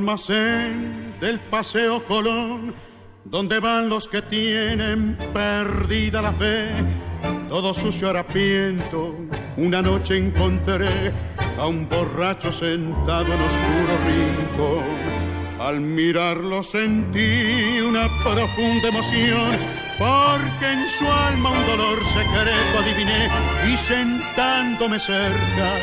Almacén 0.02 1.14
del 1.20 1.40
Paseo 1.40 2.04
Colón, 2.08 2.74
donde 3.24 3.60
van 3.60 3.88
los 3.88 4.08
que 4.08 4.24
tienen 4.24 5.16
perdida 5.32 6.24
la 6.24 6.34
fe. 6.34 6.70
Todo 7.48 7.72
sucio 7.72 8.10
harapiento, 8.10 9.16
una 9.58 9.80
noche 9.84 10.18
encontré 10.18 11.14
a 11.60 11.68
un 11.68 11.88
borracho 11.88 12.52
sentado 12.52 13.32
en 13.32 13.42
oscuro 13.42 13.94
rincón. 14.08 15.60
Al 15.60 15.80
mirarlo 15.82 16.64
sentí 16.64 17.80
una 17.88 18.08
profunda 18.24 18.88
emoción, 18.88 19.52
porque 20.02 20.66
en 20.66 20.88
su 20.88 21.06
alma 21.06 21.52
un 21.52 21.66
dolor 21.68 22.04
secreto 22.08 22.80
adiviné 22.80 23.30
y 23.72 23.78
sentándome 23.78 25.00
cerca 25.00 25.76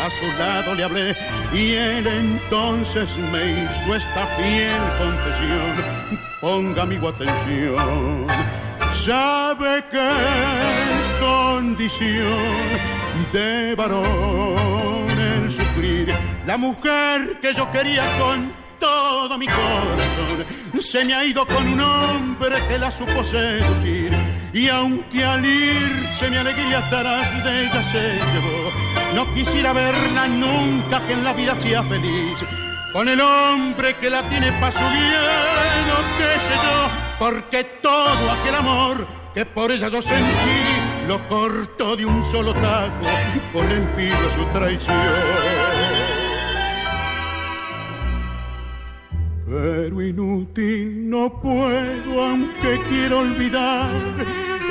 a 0.00 0.10
su 0.10 0.26
lado 0.38 0.76
le 0.76 0.84
hablé 0.84 1.16
y 1.52 1.72
él 1.72 2.06
entonces 2.06 3.18
me 3.18 3.42
hizo 3.50 3.96
esta 3.96 4.26
fiel 4.36 4.80
confesión. 4.98 5.74
Ponga 6.40 6.82
amigo 6.82 7.08
atención, 7.08 8.28
sabe 8.92 9.84
que 9.90 10.08
es 10.08 11.08
condición 11.20 12.44
de 13.32 13.74
varón 13.74 15.10
el 15.10 15.50
sufrir. 15.50 16.14
La 16.46 16.56
mujer 16.56 17.40
que 17.42 17.52
yo 17.52 17.68
quería 17.72 18.04
con 18.20 18.52
todo 18.78 19.36
mi 19.36 19.46
corazón 19.46 20.46
se 20.80 21.04
me 21.04 21.14
ha 21.14 21.24
ido 21.24 21.46
con 21.46 21.66
un 21.66 21.80
hombre 21.80 22.56
que 22.68 22.78
la 22.78 22.90
supo 22.90 23.24
seducir. 23.24 24.12
Y 24.52 24.68
aunque 24.68 25.24
al 25.24 25.44
irse 25.44 26.30
mi 26.30 26.36
alegría 26.36 26.78
atrás 26.78 27.44
de 27.44 27.66
ella 27.66 27.82
se 27.84 28.14
llevó, 28.32 28.70
no 29.14 29.34
quisiera 29.34 29.72
verla 29.72 30.28
nunca 30.28 31.00
que 31.06 31.12
en 31.12 31.24
la 31.24 31.32
vida 31.32 31.54
sea 31.56 31.82
feliz. 31.82 32.38
Con 32.92 33.08
el 33.08 33.20
hombre 33.20 33.94
que 33.96 34.10
la 34.10 34.22
tiene 34.28 34.52
pa' 34.52 34.70
su 34.70 34.78
bien, 34.78 35.86
o 35.90 36.18
qué 36.18 36.40
sé 36.40 36.54
yo, 36.54 36.90
porque 37.18 37.64
todo 37.82 38.30
aquel 38.30 38.54
amor 38.54 39.06
que 39.34 39.44
por 39.44 39.72
ella 39.72 39.88
yo 39.88 40.00
sentí, 40.00 40.24
lo 41.08 41.26
cortó 41.26 41.96
de 41.96 42.06
un 42.06 42.22
solo 42.22 42.54
taco 42.54 43.06
con 43.52 43.68
el 43.68 43.88
filo 43.96 44.32
su 44.32 44.44
traición. 44.52 45.83
Pero 49.46 50.00
inútil 50.00 51.10
no 51.10 51.40
puedo, 51.40 52.22
aunque 52.22 52.80
quiero 52.88 53.20
olvidar 53.20 53.90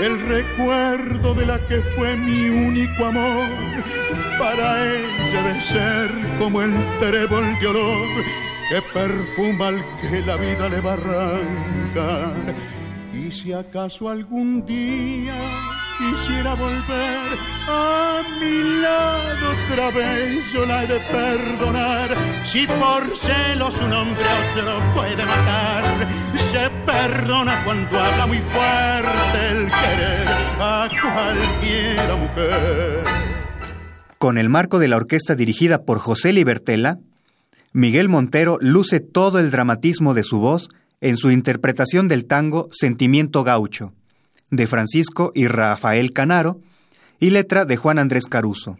el 0.02 0.20
recuerdo 0.28 1.36
de 1.36 1.46
la 1.46 1.66
que 1.68 1.82
fue 1.96 2.16
mi 2.16 2.50
único 2.50 3.06
amor. 3.06 3.48
Para 4.40 4.84
ella 4.84 5.44
debe 5.44 5.62
ser 5.62 6.12
como 6.40 6.62
el 6.62 6.74
trébol 6.98 7.46
de 7.60 7.68
olor 7.68 8.08
que 8.70 8.82
perfuma 8.94 9.68
al 9.68 9.86
que 10.02 10.22
la 10.22 10.38
vida 10.38 10.70
le 10.70 10.82
va 10.82 10.92
a 10.92 10.94
arrancar. 10.94 12.56
Y 13.14 13.32
si 13.32 13.54
acaso 13.54 14.10
algún 14.10 14.66
día 14.66 15.36
quisiera 15.98 16.54
volver 16.56 17.38
a 17.68 18.22
mi 18.40 18.82
lado 18.82 19.46
otra 19.52 19.92
vez, 19.92 20.52
yo 20.52 20.66
la 20.66 20.84
he 20.84 20.88
de 20.88 21.00
perdonar. 21.00 22.16
Si 22.46 22.68
por 22.68 23.16
celos 23.16 23.82
un 23.82 23.94
hombre 23.94 24.24
a 24.24 24.52
otro 24.52 24.94
puede 24.94 25.26
matar, 25.26 26.08
se 26.38 26.70
perdona 26.86 27.64
cuando 27.64 28.00
habla 28.00 28.28
muy 28.28 28.40
fuerte 28.40 29.50
el 29.52 29.66
querer 29.66 30.28
a 30.60 30.90
cualquiera 31.02 32.16
mujer. 32.16 33.04
Con 34.18 34.38
el 34.38 34.50
marco 34.50 34.80
de 34.80 34.88
la 34.88 34.98
orquesta 34.98 35.36
dirigida 35.36 35.84
por 35.84 36.00
José 36.00 36.34
Libertela, 36.34 37.00
Miguel 37.74 38.08
Montero 38.08 38.58
luce 38.62 39.00
todo 39.00 39.40
el 39.40 39.52
dramatismo 39.52 40.14
de 40.14 40.24
su 40.24 40.40
voz 40.40 40.70
en 41.02 41.18
su 41.18 41.32
interpretación 41.32 42.08
del 42.08 42.26
tango 42.26 42.70
Sentimiento 42.72 43.44
Gaucho 43.44 43.94
de 44.56 44.68
Francisco 44.68 45.32
y 45.34 45.48
Rafael 45.48 46.14
Canaro, 46.14 46.62
y 47.20 47.32
letra 47.32 47.66
de 47.66 47.76
Juan 47.76 48.00
Andrés 48.00 48.26
Caruso. 48.26 48.78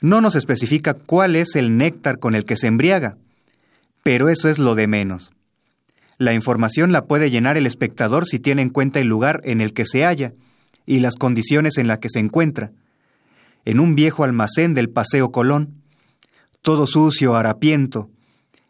No 0.00 0.20
nos 0.20 0.36
especifica 0.36 0.94
cuál 0.94 1.36
es 1.36 1.54
el 1.56 1.76
néctar 1.76 2.18
con 2.18 2.34
el 2.34 2.44
que 2.44 2.56
se 2.56 2.66
embriaga, 2.66 3.16
pero 4.02 4.28
eso 4.28 4.48
es 4.48 4.58
lo 4.58 4.74
de 4.74 4.86
menos. 4.86 5.32
La 6.18 6.32
información 6.32 6.92
la 6.92 7.04
puede 7.04 7.30
llenar 7.30 7.56
el 7.56 7.66
espectador 7.66 8.26
si 8.26 8.38
tiene 8.38 8.62
en 8.62 8.70
cuenta 8.70 9.00
el 9.00 9.08
lugar 9.08 9.40
en 9.44 9.60
el 9.60 9.74
que 9.74 9.84
se 9.84 10.04
halla 10.04 10.32
y 10.86 11.00
las 11.00 11.16
condiciones 11.16 11.76
en 11.76 11.88
las 11.88 11.98
que 11.98 12.08
se 12.08 12.20
encuentra. 12.20 12.72
En 13.64 13.80
un 13.80 13.94
viejo 13.94 14.24
almacén 14.24 14.72
del 14.72 14.88
Paseo 14.88 15.30
Colón, 15.30 15.82
todo 16.62 16.86
sucio, 16.86 17.36
harapiento, 17.36 18.10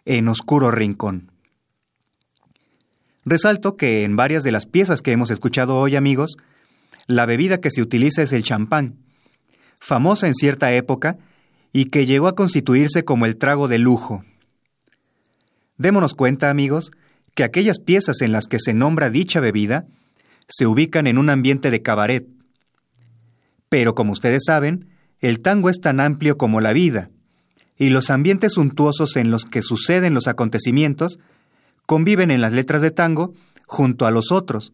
en 0.04 0.28
oscuro 0.28 0.70
rincón. 0.70 1.30
Resalto 3.28 3.76
que 3.76 4.04
en 4.04 4.14
varias 4.14 4.44
de 4.44 4.52
las 4.52 4.66
piezas 4.66 5.02
que 5.02 5.10
hemos 5.10 5.32
escuchado 5.32 5.76
hoy, 5.76 5.96
amigos, 5.96 6.36
la 7.08 7.26
bebida 7.26 7.58
que 7.58 7.72
se 7.72 7.82
utiliza 7.82 8.22
es 8.22 8.32
el 8.32 8.44
champán, 8.44 9.00
famosa 9.80 10.28
en 10.28 10.34
cierta 10.34 10.72
época 10.72 11.18
y 11.72 11.86
que 11.86 12.06
llegó 12.06 12.28
a 12.28 12.36
constituirse 12.36 13.04
como 13.04 13.26
el 13.26 13.36
trago 13.36 13.66
de 13.66 13.80
lujo. 13.80 14.24
Démonos 15.76 16.14
cuenta, 16.14 16.50
amigos, 16.50 16.92
que 17.34 17.42
aquellas 17.42 17.80
piezas 17.80 18.22
en 18.22 18.30
las 18.30 18.46
que 18.46 18.60
se 18.60 18.74
nombra 18.74 19.10
dicha 19.10 19.40
bebida 19.40 19.86
se 20.48 20.68
ubican 20.68 21.08
en 21.08 21.18
un 21.18 21.28
ambiente 21.28 21.72
de 21.72 21.82
cabaret. 21.82 22.28
Pero 23.68 23.96
como 23.96 24.12
ustedes 24.12 24.44
saben, 24.46 24.88
el 25.18 25.40
tango 25.40 25.68
es 25.68 25.80
tan 25.80 25.98
amplio 25.98 26.38
como 26.38 26.60
la 26.60 26.72
vida, 26.72 27.10
y 27.76 27.90
los 27.90 28.10
ambientes 28.10 28.52
suntuosos 28.52 29.16
en 29.16 29.32
los 29.32 29.44
que 29.44 29.62
suceden 29.62 30.14
los 30.14 30.28
acontecimientos 30.28 31.18
conviven 31.86 32.30
en 32.30 32.40
las 32.40 32.52
letras 32.52 32.82
de 32.82 32.90
tango 32.90 33.32
junto 33.66 34.06
a 34.06 34.10
los 34.10 34.32
otros, 34.32 34.72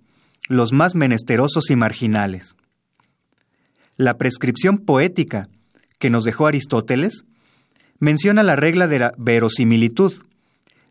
los 0.48 0.72
más 0.72 0.94
menesterosos 0.94 1.70
y 1.70 1.76
marginales. 1.76 2.56
La 3.96 4.18
prescripción 4.18 4.78
poética 4.78 5.48
que 5.98 6.10
nos 6.10 6.24
dejó 6.24 6.46
Aristóteles 6.46 7.24
menciona 7.98 8.42
la 8.42 8.56
regla 8.56 8.88
de 8.88 8.98
la 8.98 9.12
verosimilitud, 9.16 10.12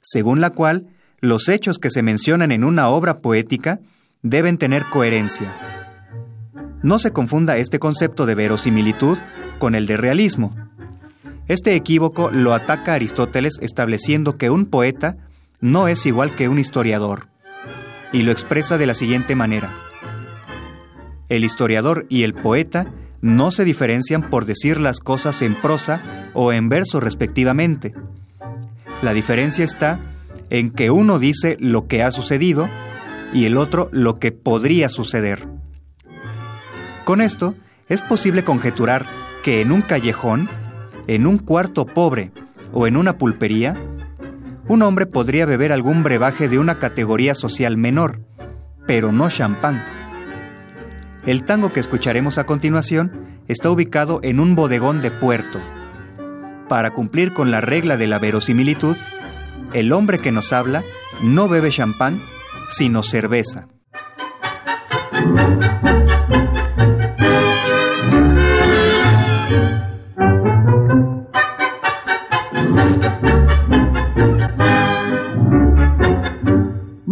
según 0.02 0.40
la 0.40 0.52
cual 0.52 0.88
los 1.20 1.50
hechos 1.50 1.78
que 1.78 1.90
se 1.90 2.02
mencionan 2.02 2.52
en 2.52 2.64
una 2.64 2.88
obra 2.90 3.20
poética 3.20 3.80
deben 4.22 4.58
tener 4.58 4.86
coherencia. 4.86 5.54
No 6.84 7.00
se 7.00 7.12
confunda 7.12 7.58
este 7.58 7.80
concepto 7.80 8.26
de 8.26 8.36
verosimilitud 8.36 9.18
con 9.60 9.76
el 9.76 9.86
de 9.86 9.98
realismo. 9.98 10.56
Este 11.48 11.76
equívoco 11.76 12.32
lo 12.32 12.54
ataca 12.54 12.94
Aristóteles 12.94 13.60
estableciendo 13.62 14.38
que 14.38 14.50
un 14.50 14.66
poeta 14.66 15.18
no 15.62 15.88
es 15.88 16.06
igual 16.06 16.36
que 16.36 16.50
un 16.50 16.60
historiador, 16.60 17.28
y 18.12 18.24
lo 18.24 18.32
expresa 18.32 18.78
de 18.78 18.88
la 18.88 18.96
siguiente 18.96 19.36
manera. 19.36 19.70
El 21.30 21.46
historiador 21.46 22.06
y 22.10 22.24
el 22.24 22.34
poeta 22.34 22.92
no 23.22 23.52
se 23.52 23.64
diferencian 23.64 24.30
por 24.30 24.46
decir 24.46 24.80
las 24.80 25.00
cosas 25.00 25.42
en 25.42 25.56
prosa 25.56 26.02
o 26.34 26.52
en 26.52 26.68
verso 26.68 27.00
respectivamente. 27.00 27.94
La 29.02 29.14
diferencia 29.14 29.64
está 29.64 30.00
en 30.50 30.72
que 30.72 30.92
uno 30.92 31.20
dice 31.20 31.56
lo 31.60 31.88
que 31.88 32.04
ha 32.04 32.12
sucedido 32.12 32.68
y 33.34 33.46
el 33.46 33.58
otro 33.58 33.88
lo 33.92 34.16
que 34.16 34.32
podría 34.32 34.90
suceder. 34.90 35.48
Con 37.06 37.22
esto, 37.22 37.56
es 37.88 38.02
posible 38.02 38.44
conjeturar 38.44 39.06
que 39.44 39.62
en 39.62 39.72
un 39.72 39.82
callejón, 39.82 40.50
en 41.08 41.28
un 41.28 41.38
cuarto 41.38 41.86
pobre 41.86 42.32
o 42.74 42.88
en 42.88 42.98
una 42.98 43.18
pulpería, 43.18 43.78
un 44.72 44.84
hombre 44.84 45.06
podría 45.06 45.46
beber 45.46 45.74
algún 45.74 46.02
brebaje 46.02 46.48
de 46.48 46.58
una 46.58 46.80
categoría 46.80 47.36
social 47.36 47.76
menor, 47.76 48.22
pero 48.88 49.12
no 49.12 49.30
champán. 49.30 49.84
El 51.26 51.44
tango 51.44 51.74
que 51.74 51.82
escucharemos 51.82 52.38
a 52.38 52.46
continuación 52.46 53.42
está 53.50 53.70
ubicado 53.70 54.22
en 54.24 54.40
un 54.40 54.56
bodegón 54.56 55.02
de 55.02 55.12
puerto. 55.12 55.60
Para 56.70 56.92
cumplir 56.92 57.34
con 57.34 57.52
la 57.52 57.60
regla 57.60 57.98
de 57.98 58.08
la 58.08 58.18
verosimilitud, 58.18 58.96
el 59.74 59.92
hombre 59.92 60.20
que 60.20 60.32
nos 60.32 60.54
habla 60.54 60.84
no 61.22 61.50
bebe 61.50 61.70
champán, 61.70 62.22
sino 62.70 63.04
cerveza. 63.04 63.68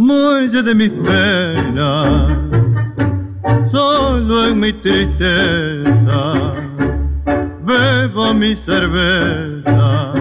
Muelle 0.10 0.64
de 0.64 0.74
mis 0.74 0.90
penas, 0.90 2.36
solo 3.72 4.48
en 4.48 4.60
mi 4.60 4.74
tristeza, 4.74 6.24
bebo 7.62 8.34
mi 8.34 8.56
cerveza 8.56 10.14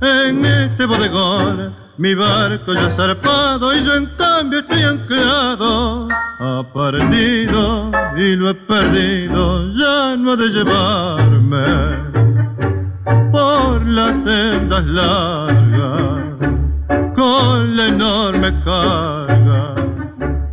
en 0.00 0.42
este 0.46 0.86
bodegón 0.86 1.74
mi 1.98 2.14
barco 2.14 2.72
ya 2.72 2.90
zarpado 2.90 3.76
y 3.76 3.84
yo 3.84 3.94
en 3.94 4.06
cambio 4.16 4.60
estoy 4.60 4.82
anclado. 4.84 6.08
Ha 6.40 6.62
perdido 6.72 7.92
y 8.16 8.36
lo 8.36 8.48
he 8.48 8.54
perdido, 8.54 9.68
ya 9.74 10.16
no 10.16 10.32
ha 10.32 10.36
de 10.36 10.48
llevarme 10.48 11.66
por 13.30 13.84
las 13.84 14.14
sendas 14.24 14.84
largas 14.86 16.33
con 17.14 17.76
la 17.76 17.88
enorme 17.88 18.52
carga 18.64 19.74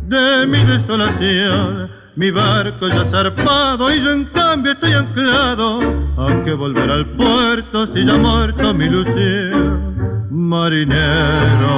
de 0.02 0.46
mi 0.46 0.64
desolación. 0.64 1.90
Mi 2.14 2.30
barco 2.30 2.88
ya 2.88 3.04
zarpado 3.06 3.92
y 3.92 4.02
yo 4.02 4.12
en 4.12 4.24
cambio 4.26 4.72
estoy 4.72 4.92
anclado. 4.92 5.80
¿A 6.18 6.42
que 6.44 6.52
volver 6.52 6.90
al 6.90 7.06
puerto 7.16 7.86
si 7.86 8.04
ya 8.04 8.18
muerto 8.18 8.74
mi 8.74 8.84
ilusión? 8.84 9.92
marinero. 10.52 11.74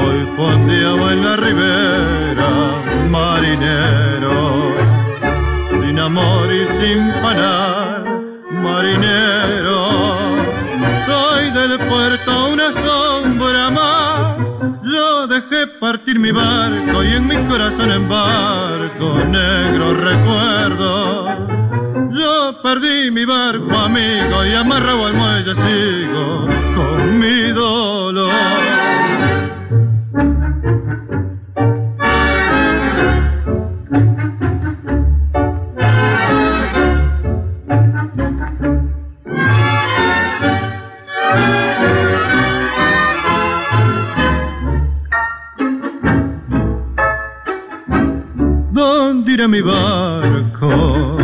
Hoy 0.00 0.18
fondeaba 0.36 1.12
en 1.12 1.24
la 1.24 1.36
ribera, 1.36 2.48
marinero, 3.10 4.72
sin 5.80 5.98
amor 5.98 6.52
y 6.52 6.66
sin 6.78 7.12
parar, 7.22 8.04
marinero. 8.50 9.91
Del 11.62 11.78
puerto 11.78 12.48
una 12.48 12.72
sombra 12.72 13.70
más, 13.70 14.36
yo 14.82 15.28
dejé 15.28 15.68
partir 15.78 16.18
mi 16.18 16.32
barco 16.32 17.04
y 17.04 17.14
en 17.14 17.28
mi 17.28 17.36
corazón 17.46 17.92
embarco 17.92 19.24
negro 19.26 19.94
recuerdo. 19.94 21.28
Yo 22.10 22.60
perdí 22.64 23.12
mi 23.12 23.24
barco 23.24 23.78
amigo 23.78 24.44
y 24.44 24.54
amarrado 24.54 25.06
al 25.06 25.14
muelle 25.14 25.54
sigo 25.54 26.48
mi 27.12 27.52
dolor. 27.52 28.32
¿Dónde 49.32 49.44
irá 49.44 49.48
mi 49.48 49.62
barco 49.62 51.16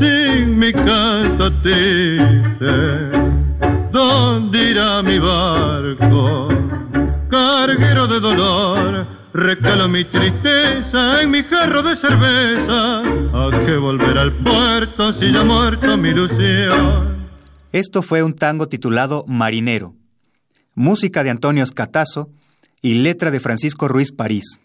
sin 0.00 0.58
mi 0.58 0.72
canto 0.72 1.52
triste? 1.62 2.74
¿Dónde 3.92 4.70
irá 4.72 5.00
mi 5.04 5.20
barco? 5.20 6.48
Carguero 7.30 8.08
de 8.08 8.18
dolor, 8.18 9.06
recalo 9.32 9.88
mi 9.88 10.04
tristeza 10.06 11.22
en 11.22 11.30
mi 11.30 11.44
jarro 11.44 11.84
de 11.84 11.94
cerveza. 11.94 12.98
¿A 12.98 13.62
qué 13.64 13.76
volver 13.76 14.18
al 14.18 14.36
puerto 14.42 15.12
si 15.12 15.30
ya 15.30 15.44
muerto 15.44 15.96
mi 15.96 16.08
ilusión? 16.08 17.28
Esto 17.70 18.02
fue 18.02 18.24
un 18.24 18.34
tango 18.34 18.66
titulado 18.66 19.24
Marinero, 19.28 19.94
música 20.74 21.22
de 21.22 21.30
Antonio 21.30 21.62
Escatazo 21.62 22.28
y 22.82 22.94
letra 22.94 23.30
de 23.30 23.38
Francisco 23.38 23.86
Ruiz 23.86 24.10
París. 24.10 24.58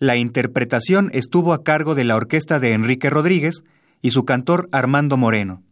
La 0.00 0.16
interpretación 0.16 1.10
estuvo 1.12 1.52
a 1.52 1.62
cargo 1.62 1.94
de 1.94 2.04
la 2.04 2.16
orquesta 2.16 2.58
de 2.58 2.72
Enrique 2.72 3.10
Rodríguez 3.10 3.64
y 4.00 4.12
su 4.12 4.24
cantor 4.24 4.66
Armando 4.72 5.18
Moreno. 5.18 5.62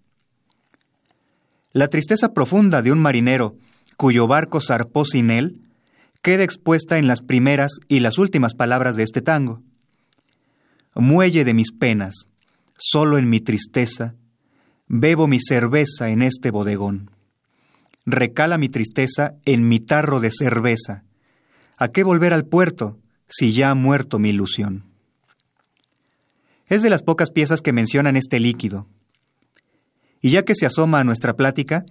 La 1.73 1.89
tristeza 1.89 2.35
profunda 2.35 2.83
de 2.83 2.93
un 2.93 2.99
marinero 2.99 3.57
cuyo 3.97 4.27
barco 4.27 4.61
zarpó 4.61 5.07
sin 5.07 5.31
él 5.31 5.63
queda 6.21 6.45
expuesta 6.45 6.99
en 6.99 7.07
las 7.07 7.23
primeras 7.23 7.79
y 7.89 8.01
las 8.01 8.19
últimas 8.19 8.53
palabras 8.53 8.97
de 8.97 9.05
este 9.05 9.23
tango. 9.23 9.63
Muelle 10.95 11.47
de 11.47 11.55
mis 11.55 11.73
penas, 11.73 12.27
solo 12.77 13.17
en 13.17 13.31
mi 13.31 13.41
tristeza, 13.41 14.15
bebo 14.89 15.27
mi 15.27 15.41
cerveza 15.41 16.11
en 16.11 16.21
este 16.21 16.51
bodegón. 16.51 17.11
Recala 18.05 18.59
mi 18.59 18.69
tristeza 18.69 19.37
en 19.47 19.67
mi 19.69 19.81
tarro 19.81 20.21
de 20.21 20.31
cerveza. 20.31 21.05
¿A 21.79 21.89
qué 21.89 22.03
volver 22.03 22.35
al 22.35 22.45
puerto 22.45 22.99
si 23.29 23.53
ya 23.53 23.71
ha 23.71 23.75
muerto 23.75 24.19
mi 24.19 24.31
ilusión? 24.31 24.85
Es 26.67 26.83
de 26.83 26.91
las 26.91 27.03
pocas 27.03 27.31
piezas 27.31 27.61
que 27.63 27.73
mencionan 27.73 28.17
este 28.17 28.41
líquido, 28.41 28.87
y 30.21 30.31
ya 30.31 30.45
que 30.45 30.55
se 30.55 30.67
asoma 30.67 31.01
a 31.01 31.05
nuestra 31.05 31.35
plática, 31.35 31.85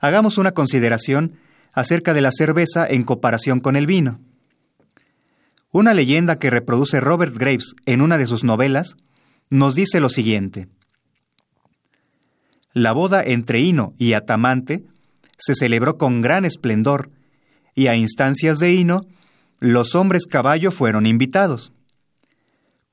hagamos 0.00 0.38
una 0.38 0.52
consideración 0.52 1.38
acerca 1.72 2.14
de 2.14 2.22
la 2.22 2.30
cerveza 2.32 2.86
en 2.86 3.04
comparación 3.04 3.60
con 3.60 3.76
el 3.76 3.86
vino. 3.86 4.20
Una 5.70 5.92
leyenda 5.92 6.38
que 6.38 6.50
reproduce 6.50 7.00
Robert 7.00 7.36
Graves 7.36 7.74
en 7.84 8.00
una 8.00 8.16
de 8.16 8.26
sus 8.26 8.44
novelas 8.44 8.96
nos 9.50 9.74
dice 9.74 10.00
lo 10.00 10.08
siguiente. 10.08 10.68
La 12.72 12.92
boda 12.92 13.22
entre 13.22 13.60
Hino 13.60 13.94
y 13.98 14.14
Atamante 14.14 14.84
se 15.38 15.54
celebró 15.54 15.98
con 15.98 16.22
gran 16.22 16.44
esplendor, 16.44 17.10
y 17.74 17.88
a 17.88 17.96
instancias 17.96 18.58
de 18.58 18.72
Hino, 18.72 19.06
los 19.58 19.94
hombres 19.94 20.26
caballo 20.26 20.70
fueron 20.70 21.06
invitados. 21.06 21.72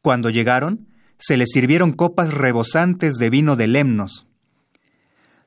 Cuando 0.01 0.29
llegaron, 0.29 0.87
se 1.17 1.37
les 1.37 1.49
sirvieron 1.51 1.93
copas 1.93 2.33
rebosantes 2.33 3.15
de 3.15 3.29
vino 3.29 3.55
de 3.55 3.67
Lemnos. 3.67 4.25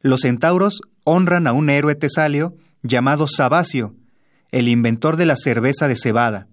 Los 0.00 0.20
centauros 0.22 0.80
honran 1.04 1.46
a 1.46 1.52
un 1.52 1.70
héroe 1.70 1.94
tesalio 1.94 2.54
llamado 2.82 3.26
Sabacio, 3.26 3.94
el 4.50 4.68
inventor 4.68 5.16
de 5.16 5.26
la 5.26 5.36
cerveza 5.36 5.88
de 5.88 5.96
cebada, 5.96 6.48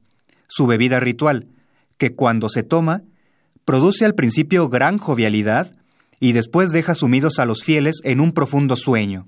su 0.47 0.67
bebida 0.67 0.99
ritual, 0.99 1.47
que 1.97 2.15
cuando 2.15 2.49
se 2.49 2.63
toma, 2.63 3.04
produce 3.65 4.06
al 4.06 4.15
principio 4.15 4.69
gran 4.69 4.97
jovialidad 4.97 5.71
y 6.19 6.32
después 6.32 6.71
deja 6.71 6.95
sumidos 6.95 7.39
a 7.39 7.45
los 7.45 7.63
fieles 7.63 7.99
en 8.04 8.19
un 8.19 8.32
profundo 8.32 8.76
sueño. 8.76 9.28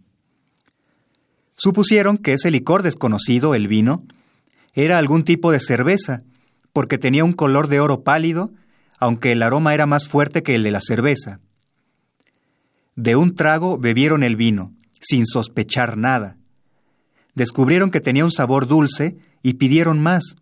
Supusieron 1.57 2.17
que 2.17 2.33
ese 2.33 2.51
licor 2.51 2.83
desconocido, 2.83 3.55
el 3.55 3.67
vino, 3.67 4.03
era 4.75 4.97
algún 4.97 5.23
tipo 5.23 5.51
de 5.51 5.59
cerveza, 5.59 6.21
porque 6.73 6.97
tenía 6.97 7.23
un 7.23 7.33
color 7.33 7.69
de 7.69 7.79
oro 7.79 8.03
pálido, 8.03 8.51
aunque 8.99 9.31
el 9.31 9.41
aroma 9.41 9.73
era 9.73 9.85
más 9.85 10.07
fuerte 10.07 10.43
que 10.43 10.53
el 10.55 10.63
de 10.63 10.71
la 10.71 10.81
cerveza. 10.81 11.39
De 12.95 13.15
un 13.15 13.35
trago 13.35 13.77
bebieron 13.77 14.23
el 14.23 14.35
vino, 14.35 14.73
sin 15.01 15.25
sospechar 15.25 15.97
nada. 15.97 16.37
Descubrieron 17.33 17.89
que 17.89 18.01
tenía 18.01 18.25
un 18.25 18.31
sabor 18.31 18.67
dulce 18.67 19.17
y 19.41 19.53
pidieron 19.55 20.01
más. 20.01 20.35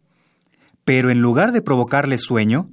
Pero 0.83 1.11
en 1.11 1.21
lugar 1.21 1.51
de 1.51 1.61
provocarles 1.61 2.21
sueño, 2.21 2.69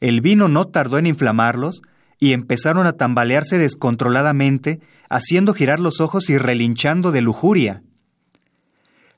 el 0.00 0.20
vino 0.20 0.48
no 0.48 0.66
tardó 0.66 0.98
en 0.98 1.06
inflamarlos 1.06 1.82
y 2.18 2.32
empezaron 2.32 2.86
a 2.86 2.92
tambalearse 2.94 3.58
descontroladamente, 3.58 4.80
haciendo 5.08 5.54
girar 5.54 5.80
los 5.80 6.00
ojos 6.00 6.30
y 6.30 6.38
relinchando 6.38 7.12
de 7.12 7.20
lujuria. 7.20 7.82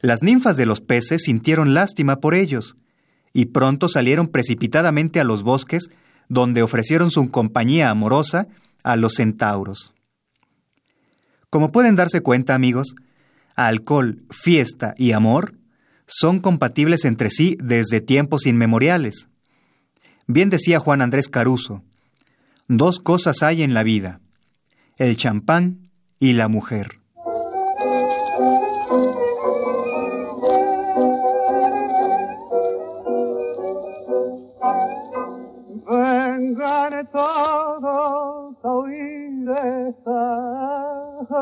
Las 0.05 0.23
ninfas 0.23 0.59
de 0.59 0.67
los 0.67 0.83
peces 0.83 1.23
sintieron 1.23 1.73
lástima 1.73 2.21
por 2.21 2.35
ellos, 2.35 2.77
y 3.33 3.47
pronto 3.47 3.89
salieron 3.89 4.29
precipitadamente 4.29 5.19
a 5.19 5.25
los 5.25 5.43
bosques, 5.43 5.89
donde 6.29 6.63
ofrecieron 6.63 7.11
su 7.11 7.31
compañía 7.31 7.89
amorosa 7.89 8.47
a 8.83 8.97
los 8.97 9.15
centauros. 9.15 9.95
Como 11.49 11.73
pueden 11.73 11.97
darse 11.97 12.21
cuenta, 12.21 12.55
amigos, 12.55 12.95
alcohol, 13.57 14.27
fiesta 14.29 14.95
y 14.99 15.13
amor 15.13 15.55
son 16.07 16.39
compatibles 16.39 17.07
entre 17.07 17.31
sí 17.31 17.57
desde 17.59 18.03
tiempos 18.03 18.45
inmemoriales. 18.45 19.31
Bien 20.27 20.51
decía 20.51 20.81
Juan 20.81 21.01
Andrés 21.01 21.31
Caruso, 21.31 21.83
dos 22.69 22.99
cosas 22.99 23.43
hay 23.43 23.63
en 23.63 23.73
la 23.73 23.83
vida, 23.83 24.21
el 24.99 25.17
champán 25.17 25.89
y 26.21 26.35
la 26.35 26.49
mujer. 26.49 27.01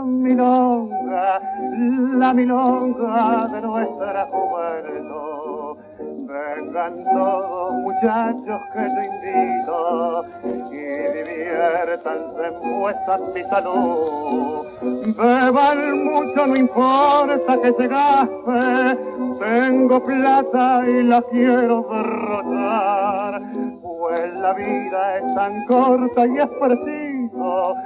Milonga, 0.05 1.41
la 2.19 2.33
milonga 2.33 3.49
de 3.49 3.61
nuestra 3.61 4.27
juventud. 4.27 5.77
Vengan 5.99 7.05
todos 7.05 7.75
muchachos 7.75 8.61
que 8.73 8.81
yo 8.81 9.03
invito 9.03 10.25
y 10.71 10.77
diviértanse 11.19 12.47
en 12.47 12.81
vuestra 12.81 13.19
mi 13.35 13.43
salud. 13.45 14.67
Beban 15.17 16.05
mucho, 16.05 16.47
no 16.47 16.57
importa 16.57 17.61
que 17.63 17.73
se 17.73 17.89
gaste, 17.89 18.99
tengo 19.41 20.05
plata 20.05 20.89
y 20.89 21.03
la 21.03 21.23
quiero 21.31 21.87
derrotar. 21.91 23.43
Pues 23.83 24.35
la 24.35 24.53
vida 24.55 25.19
es 25.19 25.35
tan 25.35 25.67
corta 25.67 26.27
y 26.27 26.39
es 26.39 26.49
preciso 27.43 27.77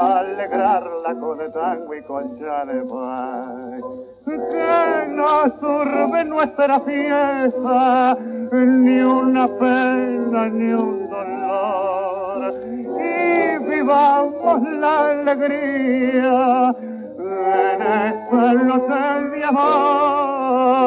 alegrarla 0.00 1.14
con 1.20 1.38
tango 1.52 1.94
y 1.94 2.02
con 2.02 2.38
chalepay. 2.38 3.80
Que 4.24 5.06
no 5.08 5.48
surbe 5.58 6.24
nuestra 6.24 6.80
fiesta 6.80 8.16
ni 8.52 9.00
una 9.00 9.48
pena 9.48 10.48
ni 10.48 10.72
un 10.72 11.08
dolor. 11.08 12.54
Y 13.00 13.58
vivamos 13.68 14.62
la 14.78 15.10
alegría 15.10 16.74
en 17.18 17.82
esta 17.82 18.52
noche 18.54 19.30
de 19.30 19.44
amor 19.44 20.78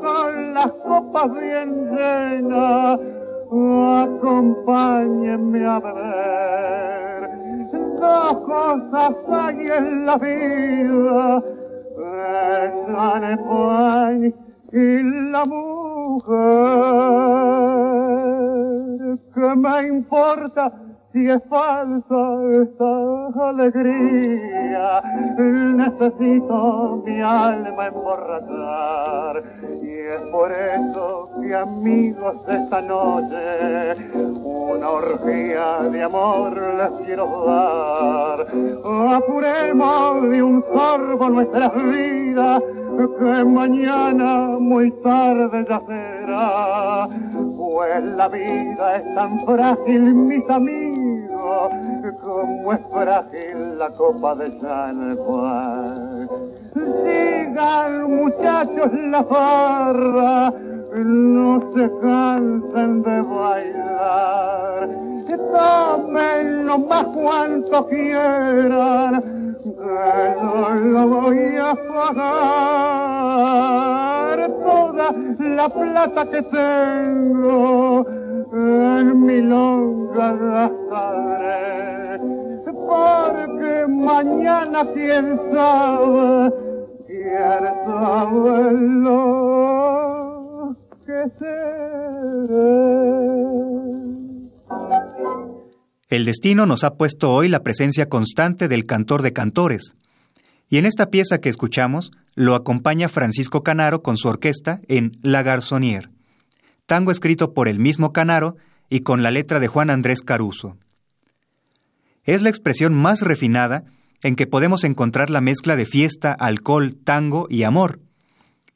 con 0.00 0.54
las 0.54 0.72
copas 0.72 1.30
bien 1.32 1.90
llenas 1.94 3.00
acompáñenme 4.02 5.66
a 5.66 5.78
beber. 5.80 7.30
Dos 8.00 8.38
cosas 8.46 9.14
hay 9.28 9.66
en 9.66 10.06
la 10.06 10.16
vida, 10.16 11.42
el 12.58 12.72
champagne 12.86 14.34
y 14.72 15.02
la 15.30 15.44
mujer. 15.46 16.64
¿Qué 19.34 19.56
me 19.56 19.86
importa? 19.88 20.72
Si 21.14 21.30
es 21.30 21.40
falsa 21.48 22.22
esta 22.60 23.48
alegría, 23.48 25.00
necesito 25.38 27.02
mi 27.06 27.20
alma 27.20 27.86
emborrachar. 27.86 29.44
Y 29.80 29.90
es 29.90 30.20
por 30.32 30.50
eso 30.50 31.30
que 31.40 31.54
amigos 31.54 32.34
esta 32.48 32.80
noche 32.80 33.94
una 34.42 34.90
orgía 34.90 35.88
de 35.88 36.02
amor 36.02 36.60
les 36.78 37.06
quiero 37.06 37.44
dar. 37.46 38.46
Apuremos 39.14 40.30
de 40.30 40.42
un 40.42 40.64
sorbo 40.72 41.28
nuestras 41.28 41.72
vidas, 41.74 42.60
que 43.20 43.44
mañana 43.44 44.58
muy 44.58 44.90
tarde 45.02 45.64
ya 45.68 45.80
será. 45.86 47.08
Pues 47.56 48.04
la 48.16 48.28
vida 48.28 48.96
es 48.96 49.14
tan 49.14 49.46
frágil, 49.46 50.14
mis 50.14 50.50
amigos 50.50 51.03
como 52.22 52.72
es 52.72 52.80
frágil 52.92 53.78
la 53.78 53.90
copa 53.90 54.34
de 54.34 54.60
San 54.60 55.16
Juan. 55.16 56.28
Sigan 56.74 58.10
muchachos 58.10 58.92
la 59.10 59.24
farra, 59.24 60.52
no 60.94 61.60
se 61.74 61.90
cansen 62.00 63.02
de 63.02 63.22
bailar. 63.22 64.88
Tomen 65.54 66.66
lo 66.66 66.78
más 66.78 67.06
cuanto 67.06 67.86
quieran, 67.86 69.22
que 69.62 70.34
no 70.42 70.70
lo 70.74 71.08
voy 71.08 71.56
a 71.56 71.74
pagar. 71.92 73.14
Toda 74.64 75.12
la 75.38 75.68
plata 75.68 76.26
que 76.30 76.42
tengo 76.42 78.04
en 78.54 79.26
porque 82.86 83.86
mañana 83.88 84.86
que 91.04 91.24
seré. 91.38 92.94
El 96.08 96.24
destino 96.24 96.66
nos 96.66 96.84
ha 96.84 96.94
puesto 96.94 97.32
hoy 97.32 97.48
la 97.48 97.62
presencia 97.64 98.08
constante 98.08 98.68
del 98.68 98.86
cantor 98.86 99.22
de 99.22 99.32
cantores. 99.32 99.96
Y 100.68 100.78
en 100.78 100.86
esta 100.86 101.10
pieza 101.10 101.38
que 101.38 101.48
escuchamos, 101.48 102.12
lo 102.36 102.54
acompaña 102.54 103.08
Francisco 103.08 103.64
Canaro 103.64 104.02
con 104.02 104.16
su 104.16 104.28
orquesta 104.28 104.80
en 104.86 105.12
La 105.22 105.42
Garçonnière 105.42 106.13
tango 106.86 107.10
escrito 107.10 107.54
por 107.54 107.68
el 107.68 107.78
mismo 107.78 108.12
Canaro 108.12 108.56
y 108.90 109.00
con 109.00 109.22
la 109.22 109.30
letra 109.30 109.60
de 109.60 109.68
Juan 109.68 109.90
Andrés 109.90 110.22
Caruso. 110.22 110.76
Es 112.24 112.42
la 112.42 112.48
expresión 112.48 112.94
más 112.94 113.20
refinada 113.20 113.84
en 114.22 114.36
que 114.36 114.46
podemos 114.46 114.84
encontrar 114.84 115.30
la 115.30 115.40
mezcla 115.40 115.76
de 115.76 115.84
fiesta, 115.86 116.32
alcohol, 116.32 116.96
tango 116.96 117.46
y 117.50 117.62
amor, 117.62 118.00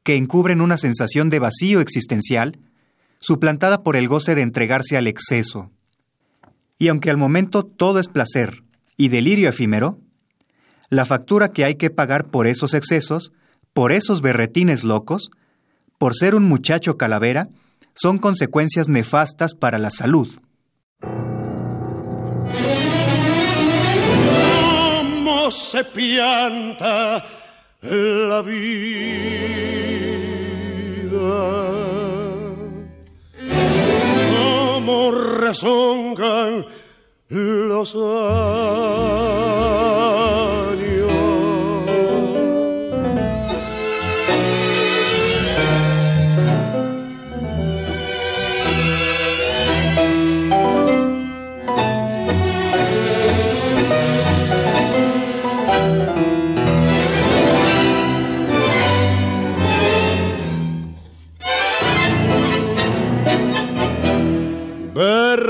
que 0.03 0.17
encubren 0.17 0.61
una 0.61 0.77
sensación 0.77 1.31
de 1.31 1.39
vacío 1.39 1.81
existencial, 1.81 2.59
suplantada 3.19 3.83
por 3.83 3.97
el 3.97 4.09
goce 4.09 4.35
de 4.35 4.43
entregarse 4.43 4.97
al 4.97 5.07
exceso. 5.07 5.71
Y 6.79 6.89
aunque 6.89 7.11
al 7.11 7.17
momento 7.17 7.65
todo 7.65 7.99
es 7.99 8.09
placer 8.09 8.63
y 8.97 9.09
delirio 9.09 9.49
efímero, 9.49 9.99
la 10.91 11.05
factura 11.05 11.51
que 11.51 11.65
hay 11.65 11.75
que 11.75 11.91
pagar 11.91 12.27
por 12.27 12.47
esos 12.47 12.75
excesos, 12.75 13.33
por 13.73 13.93
esos 13.93 14.23
berretines 14.23 14.85
locos, 14.85 15.31
por 15.99 16.15
ser 16.15 16.35
un 16.35 16.45
muchacho 16.45 16.97
calavera, 16.97 17.49
son 18.01 18.19
consecuencias 18.19 18.89
nefastas 18.89 19.55
para 19.55 19.79
la 19.79 19.91
salud. 19.91 20.29
¿Cómo 25.01 25.51
se 25.51 25.85
pianta 25.85 27.25
la 27.83 28.43
vida? 28.43 29.39
¿Cómo 34.37 35.11
rezongan 35.11 36.67
los 37.29 37.95
años? 37.95 38.99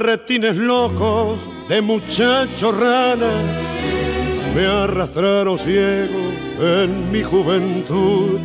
Berretines 0.08 0.56
locos 0.56 1.38
de 1.68 1.82
muchacho 1.82 2.72
rana 2.72 3.30
me 4.54 4.64
arrastraron 4.64 5.58
ciego 5.58 6.32
en 6.58 7.12
mi 7.12 7.22
juventud, 7.22 8.40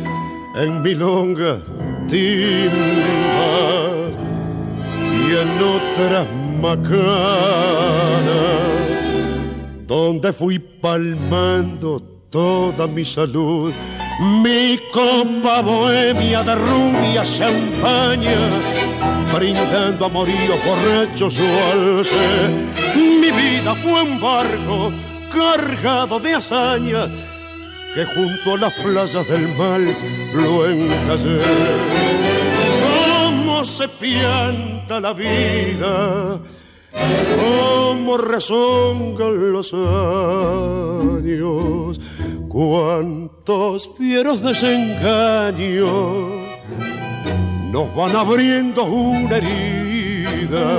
en 0.56 0.82
milongas 0.82 1.60
timbas 2.06 2.74
y 5.10 5.32
en 5.42 5.48
otras 5.78 6.26
macanas, 6.60 7.00
donde 9.86 10.34
fui 10.34 10.58
palmando 10.58 11.98
toda 12.28 12.86
mi 12.86 13.06
salud. 13.06 13.72
Mi 14.42 14.78
copa 14.92 15.62
bohemia 15.62 16.42
de 16.42 16.54
rubia 16.56 17.24
champaña 17.24 18.36
brindando 19.34 20.06
amoríos 20.06 20.58
borrachos 20.64 21.34
su 21.34 21.44
alce. 21.72 22.48
Mi 22.94 23.30
vida 23.30 23.74
fue 23.74 24.02
un 24.02 24.18
barco 24.20 24.92
cargado 25.32 26.20
de 26.20 26.34
hazaña 26.34 27.08
que 27.94 28.04
junto 28.06 28.54
a 28.54 28.58
las 28.58 28.72
playas 28.74 29.26
del 29.28 29.48
mal 29.56 29.84
lo 30.34 30.70
encallé. 30.70 31.38
Cómo 32.86 33.64
se 33.64 33.88
pianta 33.88 35.00
la 35.00 35.12
vida, 35.12 36.38
cómo 37.40 38.16
rezongan 38.18 39.52
los 39.52 39.74
años, 39.74 42.00
cuántos 42.48 43.90
fieros 43.96 44.42
desengaños 44.42 46.44
nos 47.74 47.92
van 47.92 48.14
abriendo 48.14 48.84
una 48.84 49.36
herida. 49.38 50.78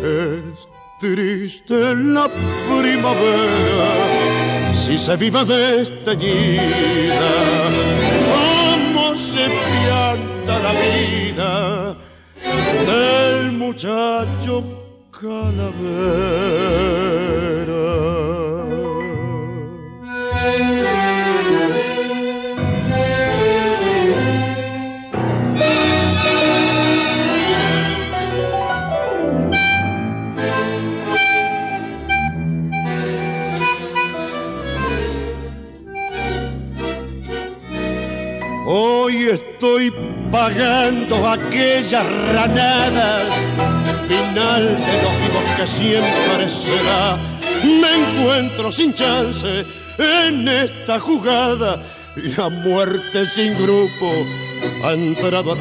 Es 0.00 0.56
triste 1.00 1.96
la 1.96 2.26
primavera 2.68 3.90
si 4.72 4.96
se 4.96 5.16
vive 5.16 5.44
desteñida. 5.44 7.32
Cómo 8.30 9.16
se 9.16 9.44
pianta 9.66 10.54
la 10.66 10.72
vida 10.86 11.52
del 12.92 13.50
muchacho 13.64 14.54
calavera. 15.20 16.58
Estoy 39.58 39.92
pagando 40.30 41.28
aquella 41.28 42.04
ranada, 42.32 43.24
final 44.06 44.62
de 44.62 45.02
los 45.02 45.14
vivos 45.20 45.48
que 45.56 45.66
siempre 45.66 46.48
será. 46.48 47.18
Me 47.64 47.90
encuentro 48.00 48.70
sin 48.70 48.94
chance 48.94 49.64
en 49.98 50.46
esta 50.46 51.00
jugada, 51.00 51.82
la 52.36 52.48
muerte 52.48 53.26
sin 53.26 53.52
grupo 53.60 54.12
ha 54.84 54.92
entrado 54.92 55.52
a. 55.54 55.56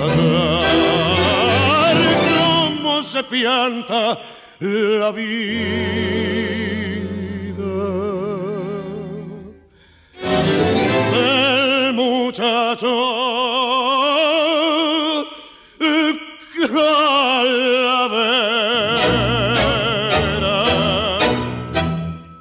¿Cómo 2.38 3.02
se 3.02 3.24
pianta 3.24 4.20
la 4.60 5.12
vida? 5.12 6.38
muchacho 12.38 13.87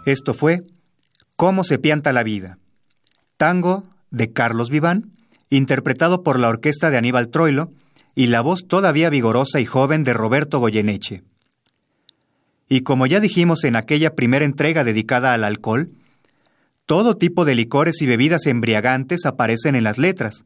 Esto 0.07 0.35
fue 0.35 0.63
Cómo 1.35 1.65
se 1.65 1.79
pianta 1.79 2.13
la 2.13 2.23
vida, 2.23 2.59
tango 3.37 3.83
de 4.11 4.33
Carlos 4.33 4.71
Viván, 4.71 5.11
interpretado 5.51 6.23
por 6.23 6.39
la 6.39 6.49
orquesta 6.49 6.91
de 6.91 6.97
Aníbal 6.97 7.29
Troilo 7.29 7.73
y 8.15 8.29
la 8.29 8.41
voz 8.41 8.67
todavía 8.67 9.11
vigorosa 9.11 9.61
y 9.61 9.67
joven 9.67 10.05
de 10.05 10.15
Roberto 10.15 10.61
Goyeneche. 10.61 11.25
Y 12.69 12.81
como 12.81 13.07
ya 13.07 13.21
dijimos 13.21 13.65
en 13.65 13.77
aquella 13.77 14.15
primera 14.15 14.45
entrega 14.45 14.85
dedicada 14.85 15.35
al 15.35 15.45
alcohol, 15.45 15.91
todo 16.87 17.17
tipo 17.17 17.45
de 17.45 17.55
licores 17.57 18.01
y 18.01 18.07
bebidas 18.07 18.47
embriagantes 18.47 19.27
aparecen 19.27 19.75
en 19.75 19.85
las 19.85 19.99
letras. 19.99 20.45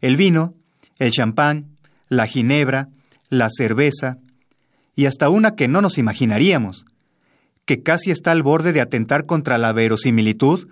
El 0.00 0.16
vino, 0.16 0.54
el 0.98 1.12
champán, 1.12 1.71
la 2.12 2.26
ginebra, 2.26 2.90
la 3.30 3.48
cerveza, 3.50 4.18
y 4.94 5.06
hasta 5.06 5.30
una 5.30 5.56
que 5.56 5.66
no 5.66 5.80
nos 5.80 5.96
imaginaríamos, 5.96 6.84
que 7.64 7.82
casi 7.82 8.10
está 8.10 8.32
al 8.32 8.42
borde 8.42 8.74
de 8.74 8.82
atentar 8.82 9.24
contra 9.24 9.56
la 9.56 9.72
verosimilitud 9.72 10.68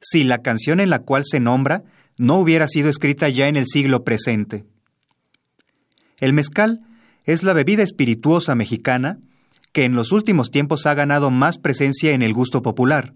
si 0.00 0.22
la 0.22 0.42
canción 0.42 0.78
en 0.78 0.90
la 0.90 1.00
cual 1.00 1.24
se 1.24 1.40
nombra 1.40 1.82
no 2.18 2.38
hubiera 2.38 2.68
sido 2.68 2.88
escrita 2.88 3.28
ya 3.28 3.48
en 3.48 3.56
el 3.56 3.66
siglo 3.66 4.04
presente. 4.04 4.64
El 6.20 6.32
mezcal 6.32 6.82
es 7.24 7.42
la 7.42 7.52
bebida 7.52 7.82
espirituosa 7.82 8.54
mexicana 8.54 9.18
que 9.72 9.84
en 9.84 9.96
los 9.96 10.12
últimos 10.12 10.52
tiempos 10.52 10.86
ha 10.86 10.94
ganado 10.94 11.32
más 11.32 11.58
presencia 11.58 12.12
en 12.12 12.22
el 12.22 12.32
gusto 12.32 12.62
popular. 12.62 13.12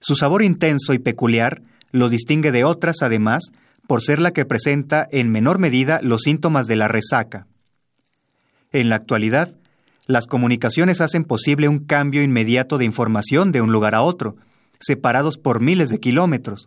Su 0.00 0.16
sabor 0.16 0.42
intenso 0.42 0.92
y 0.92 0.98
peculiar 0.98 1.62
lo 1.92 2.08
distingue 2.08 2.50
de 2.50 2.64
otras, 2.64 2.96
además, 3.02 3.52
por 3.86 4.02
ser 4.02 4.18
la 4.18 4.32
que 4.32 4.44
presenta 4.44 5.06
en 5.10 5.30
menor 5.30 5.58
medida 5.58 6.00
los 6.02 6.22
síntomas 6.22 6.66
de 6.66 6.76
la 6.76 6.88
resaca. 6.88 7.46
En 8.72 8.88
la 8.88 8.96
actualidad, 8.96 9.56
las 10.06 10.26
comunicaciones 10.26 11.00
hacen 11.00 11.24
posible 11.24 11.68
un 11.68 11.80
cambio 11.80 12.22
inmediato 12.22 12.78
de 12.78 12.84
información 12.84 13.52
de 13.52 13.60
un 13.60 13.72
lugar 13.72 13.94
a 13.94 14.02
otro, 14.02 14.36
separados 14.80 15.38
por 15.38 15.60
miles 15.60 15.90
de 15.90 16.00
kilómetros. 16.00 16.66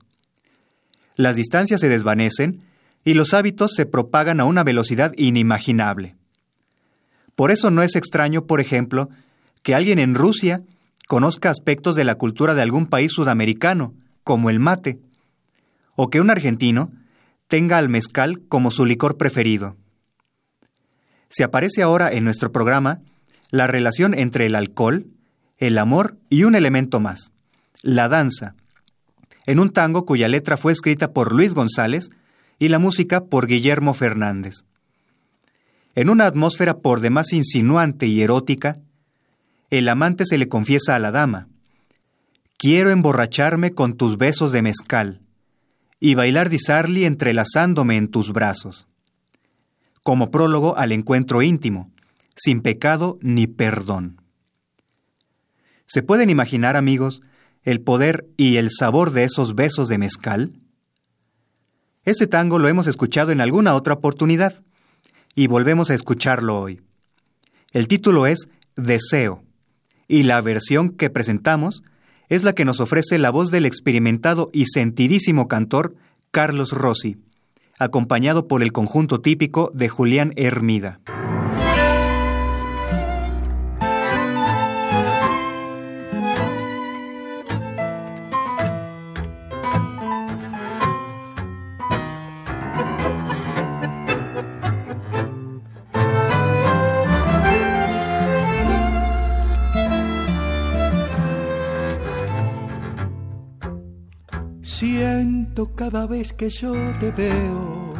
Las 1.15 1.35
distancias 1.35 1.81
se 1.81 1.89
desvanecen 1.89 2.61
y 3.03 3.13
los 3.13 3.33
hábitos 3.33 3.73
se 3.73 3.85
propagan 3.85 4.39
a 4.39 4.45
una 4.45 4.63
velocidad 4.63 5.13
inimaginable. 5.17 6.15
Por 7.35 7.51
eso 7.51 7.71
no 7.71 7.83
es 7.83 7.95
extraño, 7.95 8.45
por 8.45 8.61
ejemplo, 8.61 9.09
que 9.63 9.75
alguien 9.75 9.99
en 9.99 10.15
Rusia 10.15 10.63
conozca 11.07 11.49
aspectos 11.49 11.95
de 11.95 12.03
la 12.03 12.15
cultura 12.15 12.53
de 12.53 12.61
algún 12.61 12.87
país 12.87 13.11
sudamericano, 13.11 13.93
como 14.23 14.49
el 14.49 14.59
mate, 14.59 14.99
o 15.95 16.09
que 16.09 16.21
un 16.21 16.29
argentino 16.29 16.91
tenga 17.47 17.77
al 17.77 17.89
mezcal 17.89 18.41
como 18.47 18.71
su 18.71 18.85
licor 18.85 19.17
preferido. 19.17 19.77
Se 21.29 21.43
aparece 21.43 21.81
ahora 21.81 22.11
en 22.11 22.23
nuestro 22.23 22.51
programa 22.51 23.01
la 23.51 23.67
relación 23.67 24.13
entre 24.13 24.45
el 24.45 24.55
alcohol, 24.55 25.07
el 25.57 25.77
amor 25.77 26.17
y 26.29 26.43
un 26.43 26.55
elemento 26.55 26.99
más, 26.99 27.31
la 27.81 28.09
danza, 28.09 28.55
en 29.45 29.59
un 29.59 29.71
tango 29.71 30.05
cuya 30.05 30.27
letra 30.27 30.57
fue 30.57 30.73
escrita 30.73 31.11
por 31.11 31.33
Luis 31.33 31.53
González 31.53 32.09
y 32.57 32.69
la 32.69 32.79
música 32.79 33.25
por 33.25 33.47
Guillermo 33.47 33.93
Fernández. 33.93 34.65
En 35.93 36.09
una 36.09 36.25
atmósfera 36.25 36.77
por 36.77 36.99
demás 36.99 37.31
insinuante 37.31 38.07
y 38.07 38.21
erótica, 38.21 38.75
el 39.69 39.87
amante 39.87 40.25
se 40.25 40.37
le 40.37 40.47
confiesa 40.47 40.95
a 40.95 40.99
la 40.99 41.11
dama, 41.11 41.47
Quiero 42.57 42.89
emborracharme 42.89 43.73
con 43.73 43.97
tus 43.97 44.17
besos 44.17 44.53
de 44.53 44.61
mezcal 44.61 45.24
y 45.99 46.15
bailar 46.15 46.49
disarli 46.49 47.05
entrelazándome 47.05 47.97
en 47.97 48.09
tus 48.09 48.31
brazos. 48.31 48.87
Como 50.03 50.31
prólogo 50.31 50.77
al 50.77 50.91
encuentro 50.91 51.41
íntimo, 51.41 51.91
sin 52.35 52.61
pecado 52.61 53.17
ni 53.21 53.47
perdón. 53.47 54.21
¿Se 55.85 56.03
pueden 56.03 56.29
imaginar, 56.29 56.75
amigos, 56.75 57.21
el 57.63 57.81
poder 57.81 58.27
y 58.37 58.57
el 58.57 58.69
sabor 58.71 59.11
de 59.11 59.23
esos 59.23 59.55
besos 59.55 59.87
de 59.87 59.97
mezcal? 59.97 60.51
Este 62.03 62.27
tango 62.27 62.59
lo 62.59 62.67
hemos 62.67 62.87
escuchado 62.87 63.31
en 63.31 63.41
alguna 63.41 63.73
otra 63.73 63.95
oportunidad 63.95 64.61
y 65.33 65.47
volvemos 65.47 65.89
a 65.89 65.95
escucharlo 65.95 66.59
hoy. 66.59 66.81
El 67.71 67.87
título 67.87 68.27
es 68.27 68.47
Deseo, 68.75 69.43
y 70.07 70.23
la 70.23 70.39
versión 70.41 70.89
que 70.89 71.09
presentamos 71.09 71.83
es 72.29 72.43
la 72.43 72.53
que 72.53 72.65
nos 72.65 72.79
ofrece 72.79 73.19
la 73.19 73.29
voz 73.29 73.51
del 73.51 73.65
experimentado 73.65 74.49
y 74.53 74.65
sentidísimo 74.65 75.47
cantor 75.47 75.95
Carlos 76.31 76.71
Rossi, 76.71 77.17
acompañado 77.79 78.47
por 78.47 78.63
el 78.63 78.71
conjunto 78.71 79.21
típico 79.21 79.71
de 79.73 79.89
Julián 79.89 80.33
Hermida. 80.35 80.99
Que 106.37 106.49
yo 106.49 106.73
te 106.99 107.11
veo. 107.11 107.93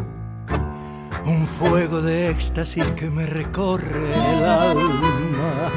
Un 1.26 1.48
fuego 1.48 2.02
de 2.02 2.30
éxtasis 2.30 2.86
que 2.92 3.10
me 3.10 3.26
recorre 3.26 4.12
el 4.14 4.44
alma, 4.44 5.72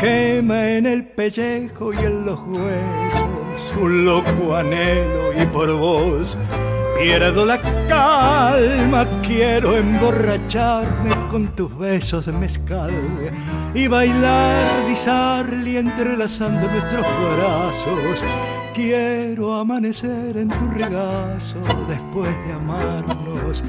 quema 0.00 0.70
en 0.70 0.86
el 0.86 1.04
pellejo 1.08 1.92
y 1.92 1.98
en 1.98 2.24
los 2.24 2.38
huesos, 2.40 3.76
un 3.80 4.04
loco 4.04 4.56
anhelo 4.56 5.42
y 5.42 5.44
por 5.46 5.70
vos 5.74 6.38
pierdo 6.98 7.44
la 7.44 7.60
calma, 7.86 9.06
quiero 9.22 9.76
emborracharme 9.76 11.10
con 11.30 11.48
tus 11.48 11.76
besos 11.76 12.26
de 12.26 12.32
mezcal 12.32 12.92
y 13.74 13.86
bailar, 13.88 14.86
disarli 14.88 15.76
entrelazando 15.76 16.66
nuestros 16.70 17.06
brazos 17.36 18.24
quiero 18.78 19.54
amanecer 19.56 20.36
en 20.36 20.48
tu 20.48 20.68
regazo 20.68 21.58
después 21.88 22.30
de 22.46 22.52
amarnos 22.52 23.64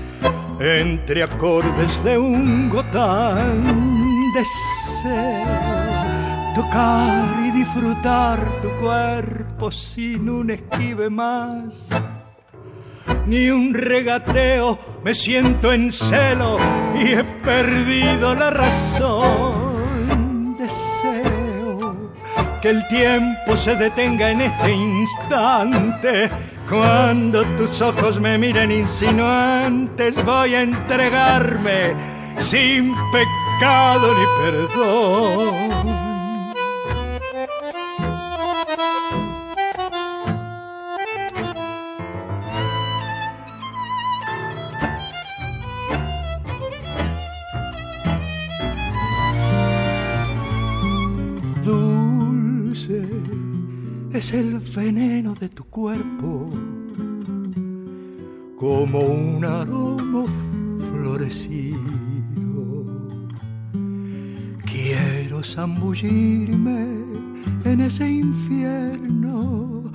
entre 0.60 1.24
acordes 1.24 2.04
de 2.04 2.16
un 2.20 2.70
gotán 2.70 3.64
deseo 4.36 5.90
tocar 6.54 7.26
y 7.44 7.50
disfrutar 7.58 8.40
tu 8.62 8.70
cuerpo 8.80 9.72
sin 9.72 10.30
un 10.30 10.52
esquive 10.52 11.10
más. 11.10 11.88
Ni 13.26 13.50
un 13.50 13.74
regateo 13.74 14.78
me 15.04 15.16
siento 15.16 15.74
en 15.74 15.92
celo 15.92 16.60
y 17.02 17.14
he 17.14 17.24
perdido 17.24 18.36
la 18.36 18.52
razón 18.52 19.49
que 22.62 22.70
el 22.70 22.88
tiempo 22.88 23.56
se 23.58 23.76
detenga 23.76 24.32
en 24.32 24.42
este 24.42 24.72
instante. 24.72 26.30
Cuando 26.70 27.46
tus 27.58 27.82
ojos 27.82 28.20
me 28.20 28.38
miren 28.38 28.72
insinuantes, 28.72 30.24
voy 30.24 30.56
a 30.56 30.62
entregarme 30.62 31.96
sin 32.40 32.94
pecado 33.12 34.14
ni 34.18 34.26
perdón. 34.44 36.09
Es 54.20 54.34
el 54.34 54.60
veneno 54.60 55.34
de 55.34 55.48
tu 55.48 55.64
cuerpo, 55.64 56.50
como 58.58 59.00
un 59.00 59.46
aroma 59.46 60.26
florecido. 60.92 61.78
Quiero 64.66 65.42
zambullirme 65.42 66.82
en 67.64 67.80
ese 67.80 68.10
infierno 68.10 69.90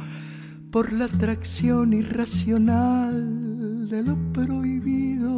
por 0.70 0.90
la 0.90 1.04
atracción 1.04 1.92
irracional 1.92 3.90
de 3.90 4.04
lo 4.04 4.16
prohibido. 4.32 5.34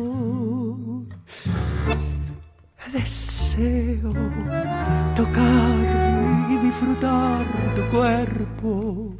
Deseo 2.93 4.12
tocar 5.16 6.47
y 6.53 6.57
disfrutar 6.64 7.56
cuerpo. 7.91 9.16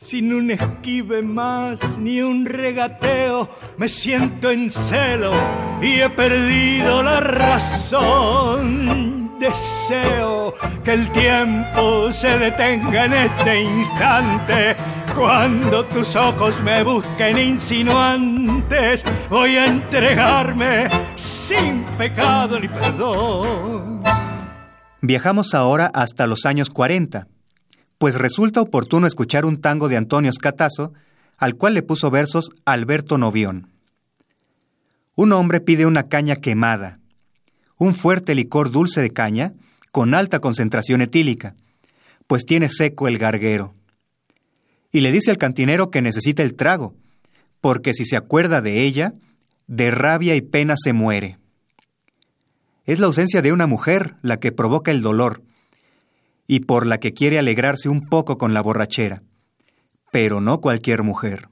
Sin 0.00 0.32
un 0.34 0.50
esquive 0.50 1.22
más 1.22 1.98
ni 1.98 2.20
un 2.20 2.44
regateo, 2.44 3.48
me 3.78 3.88
siento 3.88 4.50
en 4.50 4.70
celo 4.70 5.32
y 5.80 6.00
he 6.00 6.10
perdido 6.10 7.02
la 7.02 7.20
razón. 7.20 9.38
Deseo 9.40 10.52
que 10.84 10.92
el 10.92 11.10
tiempo 11.12 12.12
se 12.12 12.38
detenga 12.38 13.06
en 13.06 13.14
este 13.14 13.62
instante. 13.62 14.76
Cuando 15.14 15.86
tus 15.86 16.14
ojos 16.14 16.54
me 16.62 16.82
busquen 16.82 17.38
insinuantes, 17.38 19.02
voy 19.30 19.56
a 19.56 19.64
entregarme 19.66 20.90
sin 21.16 21.84
pecado 21.96 22.60
ni 22.60 22.68
perdón. 22.68 24.21
Viajamos 25.04 25.52
ahora 25.54 25.90
hasta 25.92 26.28
los 26.28 26.46
años 26.46 26.70
40, 26.70 27.26
pues 27.98 28.14
resulta 28.14 28.60
oportuno 28.60 29.08
escuchar 29.08 29.44
un 29.44 29.60
tango 29.60 29.88
de 29.88 29.96
Antonio 29.96 30.32
Scatazo, 30.32 30.92
al 31.38 31.56
cual 31.56 31.74
le 31.74 31.82
puso 31.82 32.08
versos 32.12 32.50
Alberto 32.64 33.18
Novión. 33.18 33.72
Un 35.16 35.32
hombre 35.32 35.60
pide 35.60 35.86
una 35.86 36.04
caña 36.04 36.36
quemada, 36.36 37.00
un 37.78 37.96
fuerte 37.96 38.36
licor 38.36 38.70
dulce 38.70 39.00
de 39.00 39.10
caña 39.10 39.54
con 39.90 40.14
alta 40.14 40.38
concentración 40.38 41.02
etílica, 41.02 41.56
pues 42.28 42.46
tiene 42.46 42.68
seco 42.68 43.08
el 43.08 43.18
garguero. 43.18 43.74
Y 44.92 45.00
le 45.00 45.10
dice 45.10 45.32
al 45.32 45.36
cantinero 45.38 45.90
que 45.90 46.00
necesita 46.00 46.44
el 46.44 46.54
trago, 46.54 46.94
porque 47.60 47.92
si 47.92 48.04
se 48.04 48.16
acuerda 48.16 48.62
de 48.62 48.82
ella, 48.82 49.14
de 49.66 49.90
rabia 49.90 50.36
y 50.36 50.42
pena 50.42 50.76
se 50.76 50.92
muere. 50.92 51.38
Es 52.84 52.98
la 52.98 53.06
ausencia 53.06 53.42
de 53.42 53.52
una 53.52 53.66
mujer 53.66 54.16
la 54.22 54.38
que 54.38 54.52
provoca 54.52 54.90
el 54.90 55.02
dolor 55.02 55.42
y 56.46 56.60
por 56.60 56.86
la 56.86 56.98
que 56.98 57.14
quiere 57.14 57.38
alegrarse 57.38 57.88
un 57.88 58.08
poco 58.08 58.38
con 58.38 58.54
la 58.54 58.60
borrachera, 58.60 59.22
pero 60.10 60.40
no 60.40 60.60
cualquier 60.60 61.02
mujer. 61.02 61.48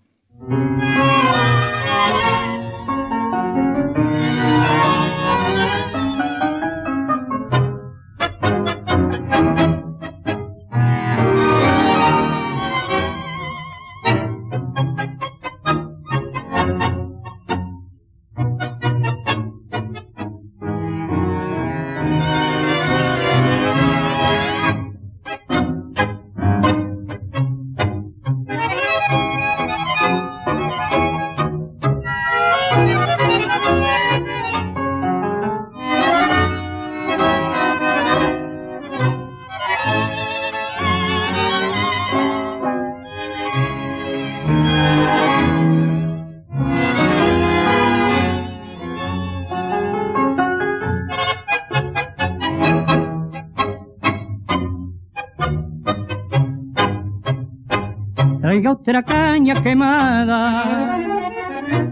Otra 58.81 59.03
caña 59.03 59.63
quemada, 59.63 60.99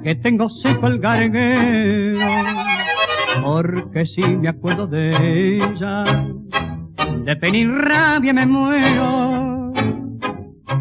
que 0.03 0.15
tengo 0.15 0.49
seco 0.49 0.87
el 0.87 0.99
garguero, 0.99 2.27
porque 3.43 4.07
si 4.07 4.23
me 4.23 4.49
acuerdo 4.49 4.87
de 4.87 5.59
ella, 5.59 6.05
de 7.25 7.37
pena 7.37 7.79
rabia 7.83 8.33
me 8.33 8.47
muero. 8.47 9.73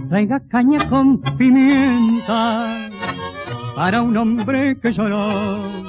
Traiga 0.09 0.41
caña 0.47 0.87
con 0.89 1.21
pimienta 1.37 2.89
para 3.75 4.01
un 4.01 4.15
hombre 4.15 4.79
que 4.81 4.93
lloró 4.93 5.85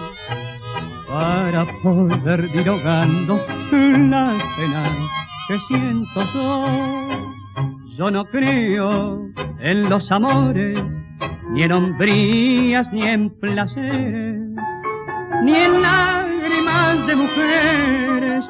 para 1.07 1.65
poder 1.81 2.51
dilogando 2.51 3.37
las 3.71 4.43
penas 4.57 4.93
que 5.47 5.59
siento 5.69 6.21
yo. 6.35 7.38
Yo 7.99 8.13
no 8.13 8.27
creo 8.27 9.27
en 9.59 9.91
los 9.91 10.13
amores, 10.13 10.79
ni 11.51 11.65
en 11.65 11.73
hombrías, 11.73 12.89
ni 12.93 13.03
en 13.03 13.29
placeres, 13.41 14.39
ni 15.43 15.53
en 15.53 15.83
lágrimas 15.83 17.07
de 17.09 17.17
mujeres, 17.17 18.45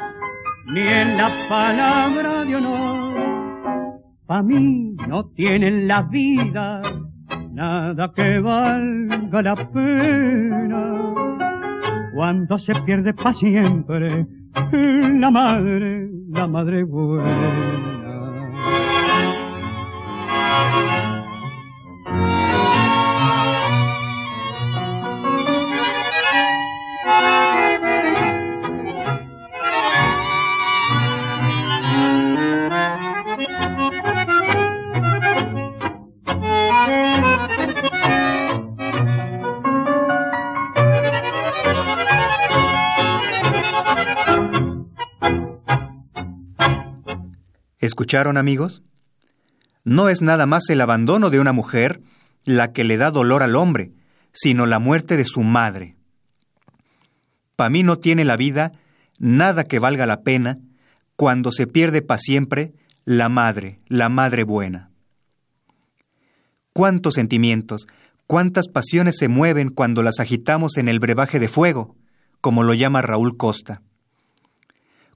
ni 0.67 0.81
en 0.81 1.17
la 1.17 1.31
palabra 1.49 2.45
de 2.45 2.57
honor. 2.57 4.01
Pa' 4.27 4.43
mí 4.43 4.95
no 5.09 5.25
tienen 5.35 5.89
la 5.89 6.03
vida 6.03 6.83
nada 7.51 8.13
que 8.15 8.41
valga 8.41 9.41
la 9.41 9.57
pena. 9.73 11.15
Cuando 12.15 12.59
se 12.59 12.75
pierde 12.83 13.15
para 13.15 13.33
siempre 13.33 14.27
la 14.73 15.31
madre, 15.31 16.07
la 16.33 16.47
madre 16.47 16.85
buena. 16.85 17.89
¿Escucharon 47.89 48.37
amigos? 48.37 48.83
No 49.89 50.11
es 50.11 50.21
nada 50.21 50.45
más 50.45 50.69
el 50.69 50.83
abandono 50.83 51.31
de 51.31 51.41
una 51.41 51.55
mujer 51.55 52.03
la 52.45 52.73
que 52.73 52.85
le 52.85 52.99
da 52.99 53.11
dolor 53.11 53.43
al 53.43 53.57
hombre, 53.57 53.93
sino 54.33 54.67
la 54.67 54.79
muerte 54.79 55.17
de 55.17 55.25
su 55.25 55.43
madre. 55.43 55.97
Para 57.57 57.71
mí 57.71 57.83
no 57.83 57.97
tiene 57.97 58.27
la 58.27 58.37
vida 58.37 58.71
nada 59.19 59.65
que 59.65 59.79
valga 59.79 60.05
la 60.05 60.21
pena 60.21 60.59
cuando 61.17 61.53
se 61.53 61.67
pierde 61.67 62.03
para 62.03 62.19
siempre 62.19 62.75
la 63.07 63.31
madre, 63.31 63.81
la 63.87 64.11
madre 64.11 64.45
buena. 64.45 64.91
Cuántos 66.75 67.15
sentimientos, 67.15 67.87
cuántas 68.27 68.69
pasiones 68.69 69.17
se 69.19 69.29
mueven 69.29 69.71
cuando 69.71 70.03
las 70.03 70.21
agitamos 70.21 70.77
en 70.77 70.89
el 70.89 71.01
brebaje 71.01 71.39
de 71.39 71.49
fuego, 71.49 71.97
como 72.43 72.63
lo 72.63 72.75
llama 72.75 73.01
Raúl 73.01 73.39
Costa. 73.39 73.81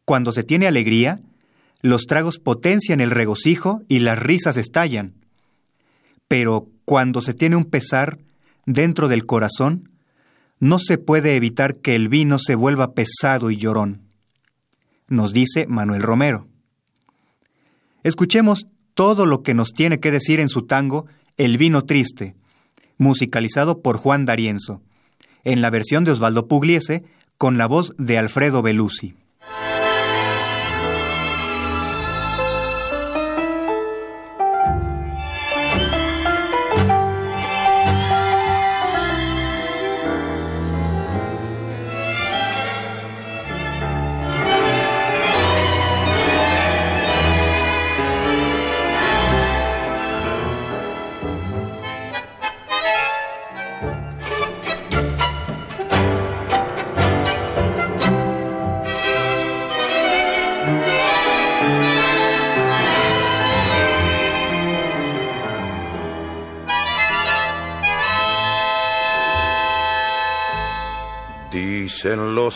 Cuando 0.07 0.33
se 0.33 0.45
tiene 0.45 0.66
alegría, 0.66 1.20
los 1.83 2.07
tragos 2.07 2.39
potencian 2.39 3.01
el 3.01 3.11
regocijo 3.11 3.83
y 3.89 3.99
las 3.99 4.18
risas 4.18 4.57
estallan. 4.57 5.14
Pero 6.28 6.68
cuando 6.85 7.20
se 7.20 7.35
tiene 7.35 7.57
un 7.57 7.64
pesar 7.64 8.18
dentro 8.64 9.09
del 9.09 9.26
corazón, 9.26 9.91
no 10.61 10.78
se 10.78 10.97
puede 10.97 11.35
evitar 11.35 11.76
que 11.76 11.97
el 11.97 12.09
vino 12.09 12.39
se 12.39 12.55
vuelva 12.55 12.95
pesado 12.95 13.51
y 13.51 13.57
llorón. 13.57 14.03
Nos 15.09 15.33
dice 15.33 15.66
Manuel 15.66 16.03
Romero. 16.03 16.47
Escuchemos 18.05 18.68
todo 18.95 19.26
lo 19.26 19.43
que 19.43 19.55
nos 19.55 19.72
tiene 19.72 19.99
que 19.99 20.12
decir 20.12 20.39
en 20.39 20.49
su 20.49 20.62
tango 20.62 21.07
El 21.37 21.59
vino 21.59 21.83
triste, 21.83 22.37
musicalizado 22.99 23.80
por 23.80 23.97
Juan 23.97 24.24
D'Arienzo, 24.24 24.83
en 25.45 25.61
la 25.61 25.70
versión 25.70 26.05
de 26.05 26.12
Osvaldo 26.12 26.47
Pugliese 26.47 27.05
con 27.39 27.59
la 27.59 27.66
voz 27.66 27.93
de 27.99 28.18
Alfredo 28.18 28.62
Belusi. 28.62 29.14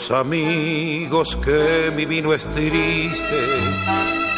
Los 0.09 0.21
amigos 0.21 1.37
que 1.37 1.91
mi 1.95 2.05
vino 2.05 2.33
es 2.33 2.45
triste, 2.47 3.41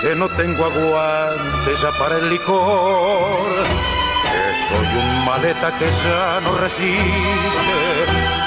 que 0.00 0.14
no 0.16 0.26
tengo 0.30 0.64
aguante 0.64 1.74
ya 1.80 1.90
para 1.98 2.16
el 2.16 2.30
licor, 2.30 3.48
que 4.22 4.44
soy 4.68 4.86
un 4.98 5.24
maleta 5.26 5.76
que 5.78 5.86
ya 5.86 6.40
no 6.40 6.56
resiste 6.56 6.96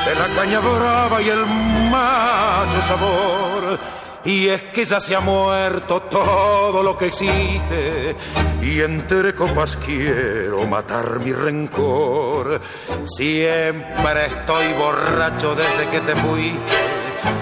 de 0.05 0.15
la 0.15 0.35
caña 0.35 0.59
brava 0.61 1.21
y 1.21 1.29
el 1.29 1.45
macho 1.91 2.81
sabor 2.87 3.79
y 4.23 4.47
es 4.47 4.61
que 4.63 4.85
ya 4.85 4.99
se 4.99 5.15
ha 5.15 5.19
muerto 5.19 6.01
todo 6.01 6.83
lo 6.83 6.97
que 6.97 7.07
existe 7.07 8.15
y 8.61 8.81
entre 8.81 9.33
copas 9.33 9.77
quiero 9.77 10.65
matar 10.67 11.19
mi 11.19 11.33
rencor. 11.33 12.61
Siempre 13.03 14.25
estoy 14.27 14.73
borracho 14.73 15.55
desde 15.55 15.89
que 15.89 15.99
te 16.01 16.15
fuiste, 16.15 16.90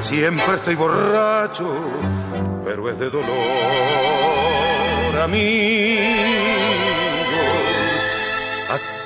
siempre 0.01 0.55
estoy 0.55 0.75
borracho, 0.75 1.73
pero 2.65 2.89
es 2.89 2.99
de 2.99 3.09
dolor 3.09 3.29
a 5.21 5.27
mí 5.27 6.49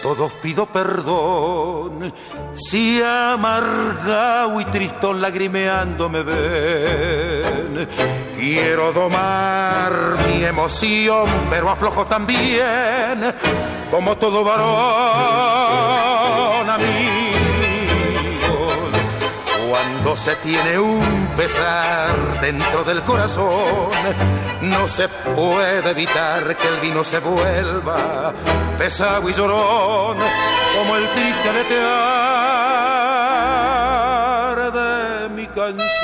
todos 0.04 0.34
pido 0.34 0.66
perdón. 0.66 2.14
Si 2.54 3.02
amargado 3.02 4.60
y 4.60 4.66
tristón 4.66 5.22
lagrimeando 5.22 6.10
me 6.10 6.24
ven, 6.24 7.88
quiero 8.38 8.92
domar 8.92 10.18
mi 10.28 10.44
emoción, 10.44 11.26
pero 11.50 11.70
aflojo 11.70 12.06
también, 12.06 13.34
como 13.90 14.18
todo 14.18 14.44
varón 14.44 14.70
a 16.70 16.78
mí 16.78 17.13
cuando 20.04 20.20
se 20.20 20.36
tiene 20.38 20.78
un 20.78 21.30
pesar 21.38 22.42
dentro 22.42 22.84
del 22.84 23.02
corazón, 23.04 23.90
no 24.62 24.86
se 24.86 25.08
puede 25.08 25.92
evitar 25.92 26.58
que 26.58 26.68
el 26.68 26.76
vino 26.82 27.06
se 27.06 27.20
vuelva 27.20 28.34
pesado 28.78 29.30
y 29.30 29.34
llorón, 29.34 30.18
como 30.78 30.98
el 30.98 31.08
triste 31.10 31.50
aletear 31.50 31.70
de 34.74 35.30
mi 35.30 35.48
canción. 35.48 36.03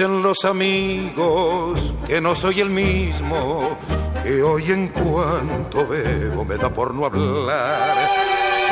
Dicen 0.00 0.22
los 0.22 0.46
amigos 0.46 1.92
que 2.06 2.22
no 2.22 2.34
soy 2.34 2.60
el 2.60 2.70
mismo, 2.70 3.76
que 4.22 4.42
hoy 4.42 4.72
en 4.72 4.88
cuanto 4.88 5.86
bebo 5.86 6.42
me 6.42 6.56
da 6.56 6.70
por 6.70 6.94
no 6.94 7.04
hablar, 7.04 8.08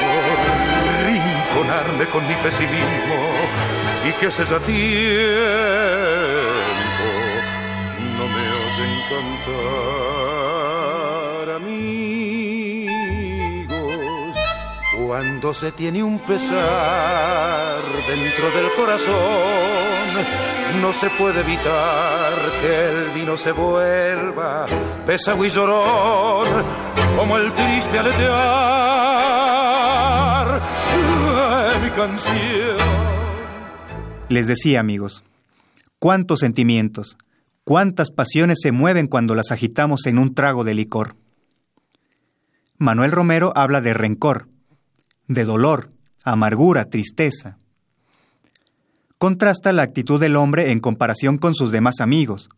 por 0.00 1.06
rinconarme 1.06 2.06
con 2.06 2.26
mi 2.26 2.34
pesimismo 2.36 3.16
y 4.08 4.12
que 4.12 4.30
se 4.30 4.46
ya 4.46 4.58
Cuando 15.08 15.54
se 15.54 15.72
tiene 15.72 16.04
un 16.04 16.18
pesar 16.18 17.82
dentro 18.06 18.50
del 18.50 18.70
corazón, 18.76 19.14
no 20.82 20.92
se 20.92 21.08
puede 21.08 21.40
evitar 21.40 22.34
que 22.60 22.90
el 22.90 23.08
vino 23.14 23.38
se 23.38 23.52
vuelva 23.52 24.66
pesado 25.06 25.46
y 25.46 25.48
llorón, 25.48 26.46
como 27.16 27.38
el 27.38 27.50
triste 27.54 27.98
aletear 27.98 28.20
de 31.72 31.78
mi 31.82 31.90
canción. 31.96 32.76
Les 34.28 34.46
decía, 34.46 34.80
amigos, 34.80 35.24
cuántos 35.98 36.40
sentimientos, 36.40 37.16
cuántas 37.64 38.10
pasiones 38.10 38.58
se 38.60 38.72
mueven 38.72 39.06
cuando 39.06 39.34
las 39.34 39.52
agitamos 39.52 40.04
en 40.04 40.18
un 40.18 40.34
trago 40.34 40.64
de 40.64 40.74
licor. 40.74 41.16
Manuel 42.76 43.10
Romero 43.10 43.54
habla 43.56 43.80
de 43.80 43.94
rencor, 43.94 44.48
de 45.28 45.44
dolor, 45.44 45.92
amargura, 46.24 46.86
tristeza. 46.86 47.58
Contrasta 49.18 49.72
la 49.72 49.82
actitud 49.82 50.20
del 50.20 50.36
hombre 50.36 50.72
en 50.72 50.80
comparación 50.80 51.38
con 51.38 51.54
sus 51.54 51.70
demás 51.70 52.00
amigos. 52.00 52.48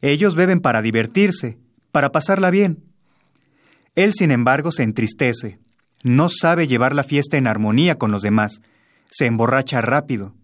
Ellos 0.00 0.34
beben 0.34 0.60
para 0.60 0.82
divertirse, 0.82 1.58
para 1.92 2.10
pasarla 2.10 2.50
bien. 2.50 2.84
Él, 3.94 4.12
sin 4.12 4.30
embargo, 4.30 4.70
se 4.70 4.84
entristece, 4.84 5.58
no 6.04 6.28
sabe 6.28 6.68
llevar 6.68 6.94
la 6.94 7.02
fiesta 7.02 7.36
en 7.36 7.46
armonía 7.46 7.96
con 7.96 8.12
los 8.12 8.22
demás, 8.22 8.60
se 9.10 9.26
emborracha 9.26 9.80
rápido. 9.80 10.34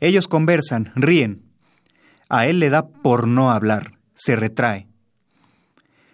Ellos 0.00 0.26
conversan, 0.28 0.92
ríen. 0.94 1.42
A 2.28 2.46
él 2.46 2.58
le 2.58 2.68
da 2.68 2.88
por 2.88 3.26
no 3.28 3.50
hablar, 3.50 3.98
se 4.14 4.36
retrae. 4.36 4.88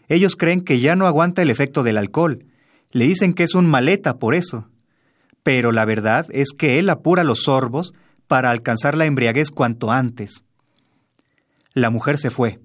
Ellos 0.09 0.37
creen 0.37 0.61
que 0.61 0.81
ya 0.81 0.95
no 0.95 1.07
aguanta 1.07 1.43
el 1.43 1.51
efecto 1.51 1.83
del 1.83 1.97
alcohol. 1.97 2.45
Le 2.93 3.07
dicen 3.07 3.33
que 3.33 3.43
es 3.43 3.55
un 3.55 3.67
maleta 3.67 4.19
por 4.19 4.35
eso. 4.35 4.69
Pero 5.43 5.73
la 5.73 5.85
verdad 5.85 6.27
es 6.31 6.49
que 6.57 6.79
él 6.79 6.91
apura 6.91 7.25
los 7.25 7.43
sorbos 7.43 7.95
para 8.27 8.51
alcanzar 8.51 8.97
la 8.97 9.07
embriaguez 9.07 9.51
cuanto 9.51 9.91
antes. 9.91 10.45
La 11.75 11.91
mujer 11.91 12.19
se 12.19 12.31
fue. 12.31 12.61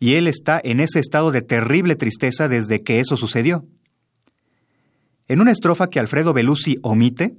Y 0.00 0.14
él 0.14 0.26
está 0.26 0.60
en 0.62 0.80
ese 0.80 1.00
estado 1.00 1.30
de 1.32 1.42
terrible 1.42 1.96
tristeza 1.96 2.48
desde 2.48 2.82
que 2.82 3.00
eso 3.00 3.16
sucedió. 3.16 3.66
En 5.28 5.40
una 5.40 5.52
estrofa 5.52 5.88
que 5.88 5.98
Alfredo 5.98 6.32
Belusi 6.32 6.76
omite, 6.82 7.34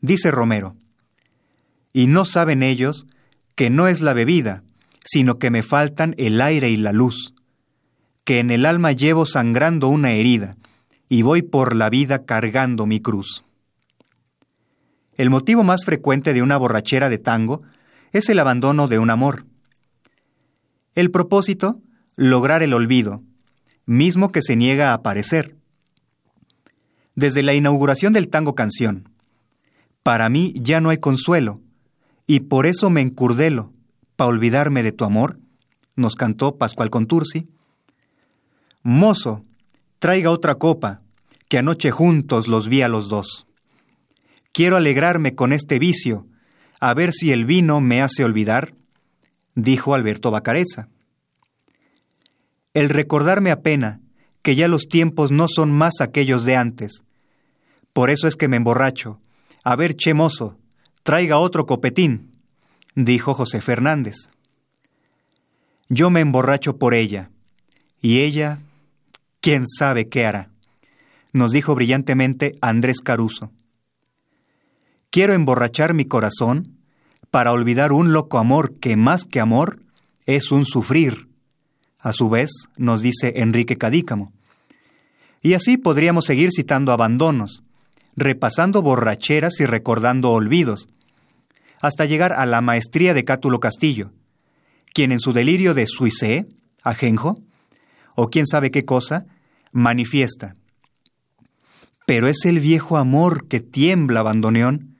dice 0.00 0.30
Romero, 0.30 0.76
y 1.92 2.06
no 2.06 2.24
saben 2.24 2.62
ellos 2.62 3.06
que 3.56 3.70
no 3.70 3.88
es 3.88 4.00
la 4.00 4.14
bebida, 4.14 4.62
sino 5.04 5.34
que 5.34 5.50
me 5.50 5.62
faltan 5.62 6.14
el 6.18 6.40
aire 6.40 6.70
y 6.70 6.76
la 6.76 6.92
luz, 6.92 7.34
que 8.24 8.38
en 8.38 8.50
el 8.50 8.64
alma 8.64 8.92
llevo 8.92 9.26
sangrando 9.26 9.88
una 9.88 10.12
herida, 10.12 10.56
y 11.10 11.22
voy 11.22 11.42
por 11.42 11.74
la 11.74 11.90
vida 11.90 12.24
cargando 12.24 12.86
mi 12.86 13.00
cruz. 13.00 13.44
El 15.16 15.28
motivo 15.28 15.64
más 15.64 15.84
frecuente 15.84 16.32
de 16.32 16.40
una 16.40 16.56
borrachera 16.56 17.10
de 17.10 17.18
tango 17.18 17.62
es 18.12 18.28
el 18.28 18.38
abandono 18.38 18.86
de 18.86 19.00
un 19.00 19.10
amor. 19.10 19.44
El 20.94 21.10
propósito, 21.10 21.80
lograr 22.14 22.62
el 22.62 22.72
olvido, 22.72 23.22
mismo 23.86 24.30
que 24.30 24.40
se 24.40 24.54
niega 24.54 24.90
a 24.90 24.94
aparecer. 24.94 25.56
Desde 27.16 27.42
la 27.42 27.54
inauguración 27.54 28.12
del 28.12 28.28
tango 28.28 28.54
canción, 28.54 29.08
para 30.04 30.28
mí 30.28 30.54
ya 30.56 30.80
no 30.80 30.90
hay 30.90 30.98
consuelo, 30.98 31.60
y 32.28 32.40
por 32.40 32.66
eso 32.66 32.88
me 32.88 33.00
encurdelo, 33.00 33.72
pa' 34.14 34.26
olvidarme 34.26 34.84
de 34.84 34.92
tu 34.92 35.04
amor, 35.04 35.40
nos 35.96 36.14
cantó 36.14 36.56
Pascual 36.56 36.88
Contursi. 36.88 37.48
Mozo, 38.84 39.44
traiga 40.00 40.30
otra 40.30 40.56
copa, 40.56 41.02
que 41.48 41.58
anoche 41.58 41.92
juntos 41.92 42.48
los 42.48 42.68
vi 42.68 42.82
a 42.82 42.88
los 42.88 43.08
dos. 43.08 43.46
Quiero 44.52 44.76
alegrarme 44.76 45.36
con 45.36 45.52
este 45.52 45.78
vicio, 45.78 46.26
a 46.80 46.92
ver 46.94 47.12
si 47.12 47.30
el 47.30 47.44
vino 47.44 47.80
me 47.80 48.02
hace 48.02 48.24
olvidar, 48.24 48.74
dijo 49.54 49.94
Alberto 49.94 50.32
Bacareza. 50.32 50.88
El 52.74 52.88
recordarme 52.88 53.52
apena 53.52 54.00
que 54.42 54.56
ya 54.56 54.66
los 54.66 54.88
tiempos 54.88 55.30
no 55.30 55.46
son 55.46 55.70
más 55.70 56.00
aquellos 56.00 56.44
de 56.44 56.56
antes. 56.56 57.04
Por 57.92 58.10
eso 58.10 58.26
es 58.26 58.36
que 58.36 58.48
me 58.48 58.56
emborracho. 58.56 59.20
A 59.62 59.76
ver, 59.76 59.94
che 59.94 60.14
mozo, 60.14 60.56
Traiga 61.02 61.38
otro 61.38 61.66
copetín, 61.66 62.30
dijo 62.94 63.34
José 63.34 63.60
Fernández. 63.60 64.14
Yo 65.88 66.10
me 66.10 66.20
emborracho 66.20 66.76
por 66.76 66.94
ella, 66.94 67.30
y 68.00 68.20
ella, 68.20 68.60
quién 69.40 69.66
sabe 69.66 70.06
qué 70.06 70.26
hará, 70.26 70.50
nos 71.32 71.52
dijo 71.52 71.74
brillantemente 71.74 72.52
Andrés 72.60 73.00
Caruso. 73.00 73.52
Quiero 75.10 75.32
emborrachar 75.32 75.94
mi 75.94 76.04
corazón 76.04 76.78
para 77.30 77.52
olvidar 77.52 77.92
un 77.92 78.12
loco 78.12 78.38
amor 78.38 78.78
que 78.78 78.96
más 78.96 79.24
que 79.24 79.40
amor 79.40 79.82
es 80.26 80.52
un 80.52 80.66
sufrir. 80.66 81.28
A 81.98 82.12
su 82.12 82.28
vez, 82.28 82.50
nos 82.76 83.02
dice 83.02 83.34
Enrique 83.36 83.76
Cadícamo. 83.76 84.32
Y 85.42 85.54
así 85.54 85.76
podríamos 85.76 86.26
seguir 86.26 86.50
citando 86.54 86.92
abandonos, 86.92 87.62
repasando 88.16 88.82
borracheras 88.82 89.60
y 89.60 89.66
recordando 89.66 90.30
olvidos, 90.32 90.88
hasta 91.80 92.04
llegar 92.04 92.32
a 92.32 92.44
la 92.46 92.60
maestría 92.60 93.14
de 93.14 93.24
Cátulo 93.24 93.58
Castillo, 93.58 94.12
quien 94.92 95.12
en 95.12 95.20
su 95.20 95.32
delirio 95.32 95.72
de 95.72 95.86
suicé, 95.86 96.46
ajenjo, 96.82 97.38
o 98.14 98.28
quién 98.28 98.46
sabe 98.46 98.70
qué 98.70 98.84
cosa, 98.84 99.26
manifiesta. 99.72 100.56
Pero 102.06 102.26
es 102.28 102.44
el 102.44 102.60
viejo 102.60 102.96
amor 102.96 103.46
que 103.48 103.60
tiembla 103.60 104.22
bandoneón 104.22 104.96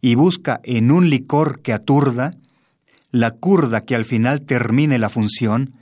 y 0.00 0.14
busca 0.14 0.60
en 0.64 0.90
un 0.90 1.10
licor 1.10 1.60
que 1.62 1.72
aturda 1.72 2.36
la 3.14 3.30
curda 3.30 3.80
que 3.80 3.94
al 3.94 4.04
final 4.04 4.42
termine 4.42 4.98
la 4.98 5.08
función, 5.08 5.74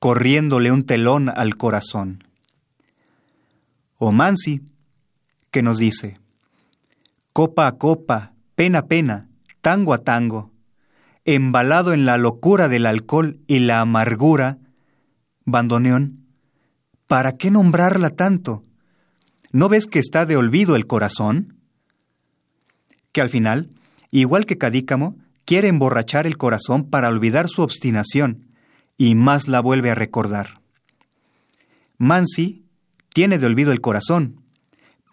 corriéndole 0.00 0.72
un 0.72 0.84
telón 0.84 1.28
al 1.28 1.56
corazón. 1.56 2.24
O 3.98 4.10
Mansi, 4.10 4.62
que 5.52 5.62
nos 5.62 5.78
dice, 5.78 6.18
copa 7.32 7.68
a 7.68 7.78
copa, 7.78 8.32
pena 8.56 8.80
a 8.80 8.86
pena, 8.86 9.28
tango 9.60 9.94
a 9.94 9.98
tango, 9.98 10.50
embalado 11.24 11.92
en 11.92 12.04
la 12.04 12.18
locura 12.18 12.68
del 12.68 12.86
alcohol 12.86 13.38
y 13.46 13.60
la 13.60 13.80
amargura, 13.80 14.58
bandoneón, 15.44 16.26
¿para 17.06 17.36
qué 17.36 17.50
nombrarla 17.50 18.10
tanto? 18.10 18.62
¿No 19.52 19.68
ves 19.68 19.86
que 19.86 19.98
está 19.98 20.26
de 20.26 20.36
olvido 20.36 20.76
el 20.76 20.86
corazón? 20.86 21.58
Que 23.12 23.20
al 23.20 23.28
final, 23.28 23.70
igual 24.10 24.46
que 24.46 24.58
Cadícamo, 24.58 25.16
quiere 25.44 25.68
emborrachar 25.68 26.26
el 26.26 26.38
corazón 26.38 26.88
para 26.88 27.08
olvidar 27.08 27.48
su 27.48 27.62
obstinación, 27.62 28.46
y 28.96 29.14
más 29.14 29.48
la 29.48 29.60
vuelve 29.60 29.90
a 29.90 29.94
recordar. 29.94 30.60
Mansi 31.98 32.64
tiene 33.12 33.38
de 33.38 33.46
olvido 33.46 33.72
el 33.72 33.80
corazón, 33.80 34.42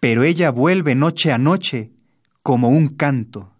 pero 0.00 0.22
ella 0.22 0.50
vuelve 0.50 0.94
noche 0.94 1.32
a 1.32 1.38
noche 1.38 1.92
como 2.42 2.70
un 2.70 2.88
canto. 2.88 3.52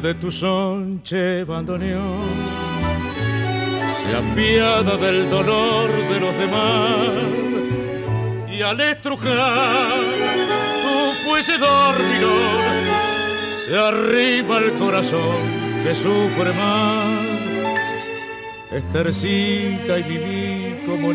De 0.00 0.14
tu 0.14 0.30
sonche 0.30 1.44
bandoneón 1.44 2.18
se 4.00 4.16
apiada 4.16 4.96
del 4.96 5.30
dolor 5.30 5.88
de 6.10 6.20
los 6.20 6.38
demás 6.38 7.10
y 8.50 8.62
al 8.62 8.80
estrujar 8.80 10.00
tu 10.82 11.28
fuese 11.28 11.58
dormidor 11.58 12.62
se 13.66 13.78
arriba 13.78 14.58
el 14.58 14.72
corazón 14.72 15.38
que 15.84 15.94
sufre 15.94 16.52
más. 16.52 17.08
Estercita 18.72 19.98
y 19.98 20.02
viví 20.02 20.76
como 20.86 21.12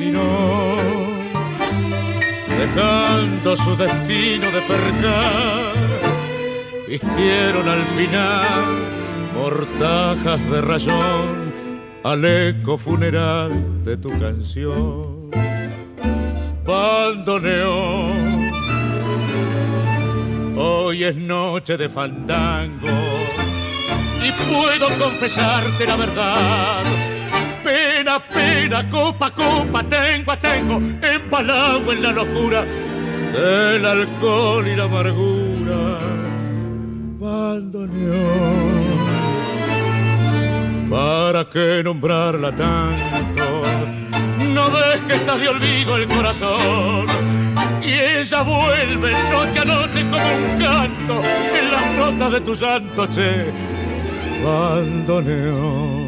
dejando 2.59 3.57
su 3.57 3.75
destino 3.75 4.45
de 4.51 4.61
percar 4.61 5.68
vistieron 6.89 7.69
al 7.69 7.83
final 7.95 8.47
mortajas 9.35 10.49
de 10.49 10.59
rayón 10.59 11.53
al 12.03 12.25
eco 12.25 12.79
funeral 12.79 13.83
de 13.85 13.95
tu 13.97 14.09
canción. 14.19 15.29
Bandoneón, 16.65 18.11
hoy 20.57 21.03
es 21.03 21.15
noche 21.15 21.77
de 21.77 21.89
fandango, 21.89 22.87
y 24.23 24.31
puedo 24.51 24.87
confesarte 24.97 25.85
la 25.85 25.95
verdad. 25.95 26.83
Pena, 27.63 28.19
pena, 28.19 28.89
copa, 28.89 29.31
copa, 29.31 29.83
tengo, 29.83 30.35
tengo, 30.39 30.81
empalado 31.07 31.91
en 31.91 32.01
la 32.01 32.11
locura 32.11 32.65
del 33.33 33.85
alcohol 33.85 34.67
y 34.67 34.75
la 34.75 34.85
amargura. 34.85 36.28
Bandoneón, 37.19 38.15
¿para 40.89 41.49
qué 41.49 41.81
nombrarla 41.83 42.55
tanto? 42.55 43.63
No 44.47 44.69
está 45.09 45.37
de 45.37 45.49
olvido 45.49 45.97
el 45.97 46.07
corazón 46.07 47.05
y 47.83 47.91
ella 47.91 48.41
vuelve 48.41 49.11
noche 49.33 49.59
a 49.59 49.65
noche 49.65 50.05
como 50.09 50.15
un 50.15 50.59
canto 50.61 51.21
en 51.59 51.71
las 51.73 51.93
notas 51.97 52.31
de 52.31 52.41
tu 52.41 52.55
santo 52.55 53.05
che 53.07 53.51
bandoneón. 54.41 55.99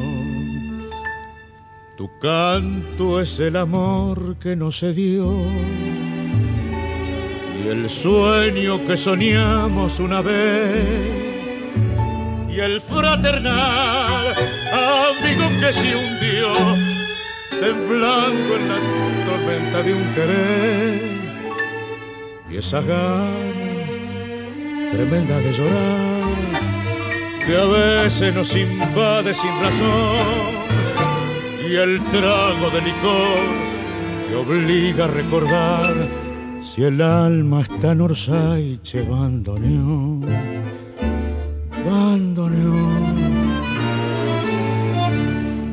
Tu 1.97 2.09
canto 2.21 3.19
es 3.19 3.37
el 3.39 3.57
amor 3.57 4.37
que 4.37 4.55
no 4.55 4.71
se 4.71 4.93
dio 4.93 5.35
el 7.71 7.89
sueño 7.89 8.85
que 8.85 8.97
soñamos 8.97 9.99
una 9.99 10.21
vez. 10.21 11.07
Y 12.49 12.59
el 12.59 12.81
fraternal 12.81 14.25
amigo 14.73 15.45
que 15.61 15.71
se 15.71 15.95
hundió 15.95 16.53
temblando 17.61 18.55
en 18.57 18.69
la 18.69 18.77
tormenta 19.25 19.83
de 19.83 19.93
un 19.93 20.03
querer. 20.13 21.01
Y 22.49 22.57
esa 22.57 22.81
ganas 22.81 23.37
tremenda 24.91 25.37
de 25.39 25.53
llorar 25.53 26.21
que 27.45 27.57
a 27.57 27.65
veces 27.65 28.35
nos 28.35 28.53
invade 28.53 29.33
sin 29.33 29.61
razón. 29.61 30.51
Y 31.69 31.75
el 31.75 32.01
trago 32.11 32.69
de 32.69 32.81
licor 32.81 33.71
que 34.27 34.35
obliga 34.35 35.05
a 35.05 35.07
recordar 35.07 36.30
si 36.61 36.83
el 36.83 37.01
alma 37.01 37.61
está 37.61 37.91
en 37.91 38.01
Orsaiche 38.01 39.01
bandoneón 39.03 40.25
bandoneón. 41.85 43.01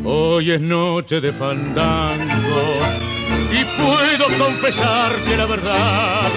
Hoy 0.05 0.53
es 0.53 0.61
noche 0.61 1.21
de 1.21 1.33
fandango 1.33 2.63
y 3.53 3.65
puedo 3.81 4.27
confesarte 4.39 5.37
la 5.37 5.47
verdad. 5.47 6.31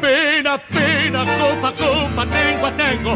Pena, 0.00 0.58
pena, 0.58 1.24
copa, 1.24 1.72
copa, 1.72 2.26
tengo, 2.26 2.70
tengo, 2.76 3.12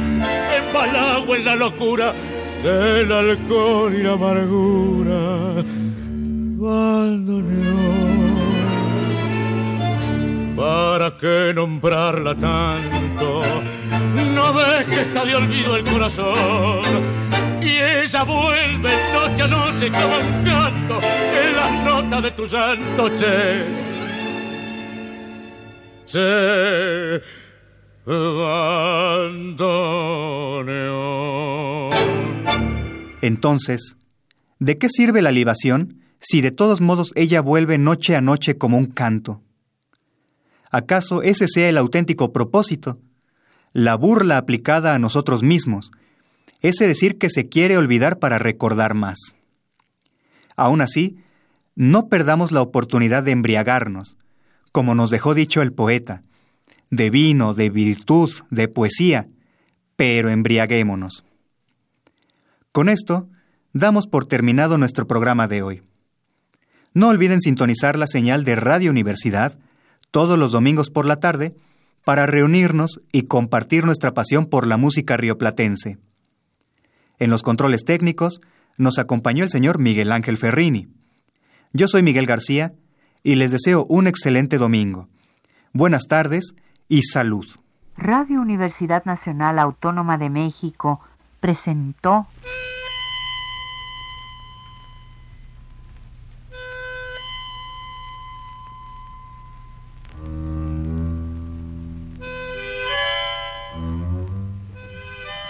embalado 0.59 1.35
en 1.35 1.45
la 1.45 1.57
locura 1.57 2.15
del 2.63 3.13
alcohol 3.13 3.95
y 3.95 4.03
la 4.03 4.13
amargura. 4.13 5.65
Bandoneón, 6.63 8.30
¿para 10.61 11.17
qué 11.17 11.53
nombrarla 11.55 12.35
tanto? 12.35 13.41
No 14.35 14.53
ves 14.53 14.85
que 14.91 15.01
está 15.01 15.25
de 15.25 15.35
olvido 15.35 15.77
el 15.77 15.85
corazón 15.85 16.85
y 17.63 17.71
ella 17.79 18.25
vuelve 18.25 18.93
noche 19.15 19.43
a 19.43 19.47
noche 19.49 19.91
canto 19.91 21.01
en 21.43 21.57
las 21.57 21.85
notas 21.85 22.23
de 22.23 22.31
tu 22.33 22.47
santo 22.47 23.09
che 23.17 23.65
se 26.05 27.23
Entonces, 33.23 33.97
¿de 34.59 34.79
qué 34.79 34.89
sirve 34.89 35.23
la 35.23 35.31
libación 35.31 36.01
si 36.19 36.41
de 36.41 36.51
todos 36.51 36.81
modos 36.81 37.13
ella 37.15 37.41
vuelve 37.41 37.79
noche 37.79 38.17
a 38.17 38.21
noche 38.21 38.59
como 38.59 38.77
un 38.77 38.87
canto? 38.87 39.43
¿Acaso 40.71 41.23
ese 41.23 41.47
sea 41.49 41.69
el 41.69 41.77
auténtico 41.77 42.33
propósito? 42.33 42.99
La 43.73 43.97
burla 43.97 44.39
aplicada 44.39 44.95
a 44.95 44.99
nosotros 44.99 45.43
mismos, 45.43 45.91
ese 46.63 46.87
decir 46.87 47.19
que 47.19 47.31
se 47.31 47.49
quiere 47.49 47.77
olvidar 47.77 48.19
para 48.19 48.39
recordar 48.39 48.95
más. 48.95 49.35
Aún 50.57 50.81
así, 50.81 51.19
no 51.75 52.09
perdamos 52.09 52.53
la 52.53 52.63
oportunidad 52.63 53.23
de 53.23 53.33
embriagarnos, 53.33 54.17
como 54.73 54.95
nos 54.95 55.11
dejó 55.11 55.35
dicho 55.35 55.63
el 55.63 55.73
poeta, 55.73 56.23
de 56.91 57.11
vino, 57.11 57.55
de 57.55 57.71
virtud, 57.71 58.31
de 58.51 58.69
poesía, 58.69 59.29
pero 59.97 60.29
embriaguémonos. 60.29 61.25
Con 62.73 62.89
esto, 62.89 63.29
damos 63.73 64.07
por 64.07 64.27
terminado 64.27 64.79
nuestro 64.79 65.07
programa 65.07 65.49
de 65.49 65.63
hoy. 65.63 65.83
No 66.93 67.09
olviden 67.09 67.41
sintonizar 67.41 67.99
la 67.99 68.07
señal 68.07 68.45
de 68.45 68.57
Radio 68.57 68.91
Universidad 68.91 69.59
todos 70.11 70.39
los 70.39 70.53
domingos 70.53 70.91
por 70.91 71.07
la 71.07 71.17
tarde 71.17 71.55
para 72.05 72.27
reunirnos 72.27 73.01
y 73.13 73.23
compartir 73.23 73.85
nuestra 73.85 74.13
pasión 74.15 74.47
por 74.47 74.67
la 74.67 74.77
música 74.77 75.17
rioplatense. 75.17 75.99
En 77.19 77.31
los 77.31 77.43
controles 77.43 77.85
técnicos 77.85 78.41
nos 78.79 78.99
acompañó 78.99 79.45
el 79.45 79.51
señor 79.51 79.79
Miguel 79.79 80.13
Ángel 80.13 80.37
Ferrini. 80.37 80.89
Yo 81.73 81.87
soy 81.87 82.03
Miguel 82.03 82.27
García 82.27 82.73
y 83.23 83.35
les 83.35 83.53
deseo 83.53 83.85
un 83.89 84.07
excelente 84.07 84.59
domingo. 84.59 85.09
Buenas 85.73 86.07
tardes 86.09 86.55
y 86.89 87.03
salud. 87.03 87.47
Radio 87.97 88.41
Universidad 88.41 89.05
Nacional 89.05 89.59
Autónoma 89.59 90.17
de 90.17 90.31
México 90.31 91.01
presentó 91.41 92.27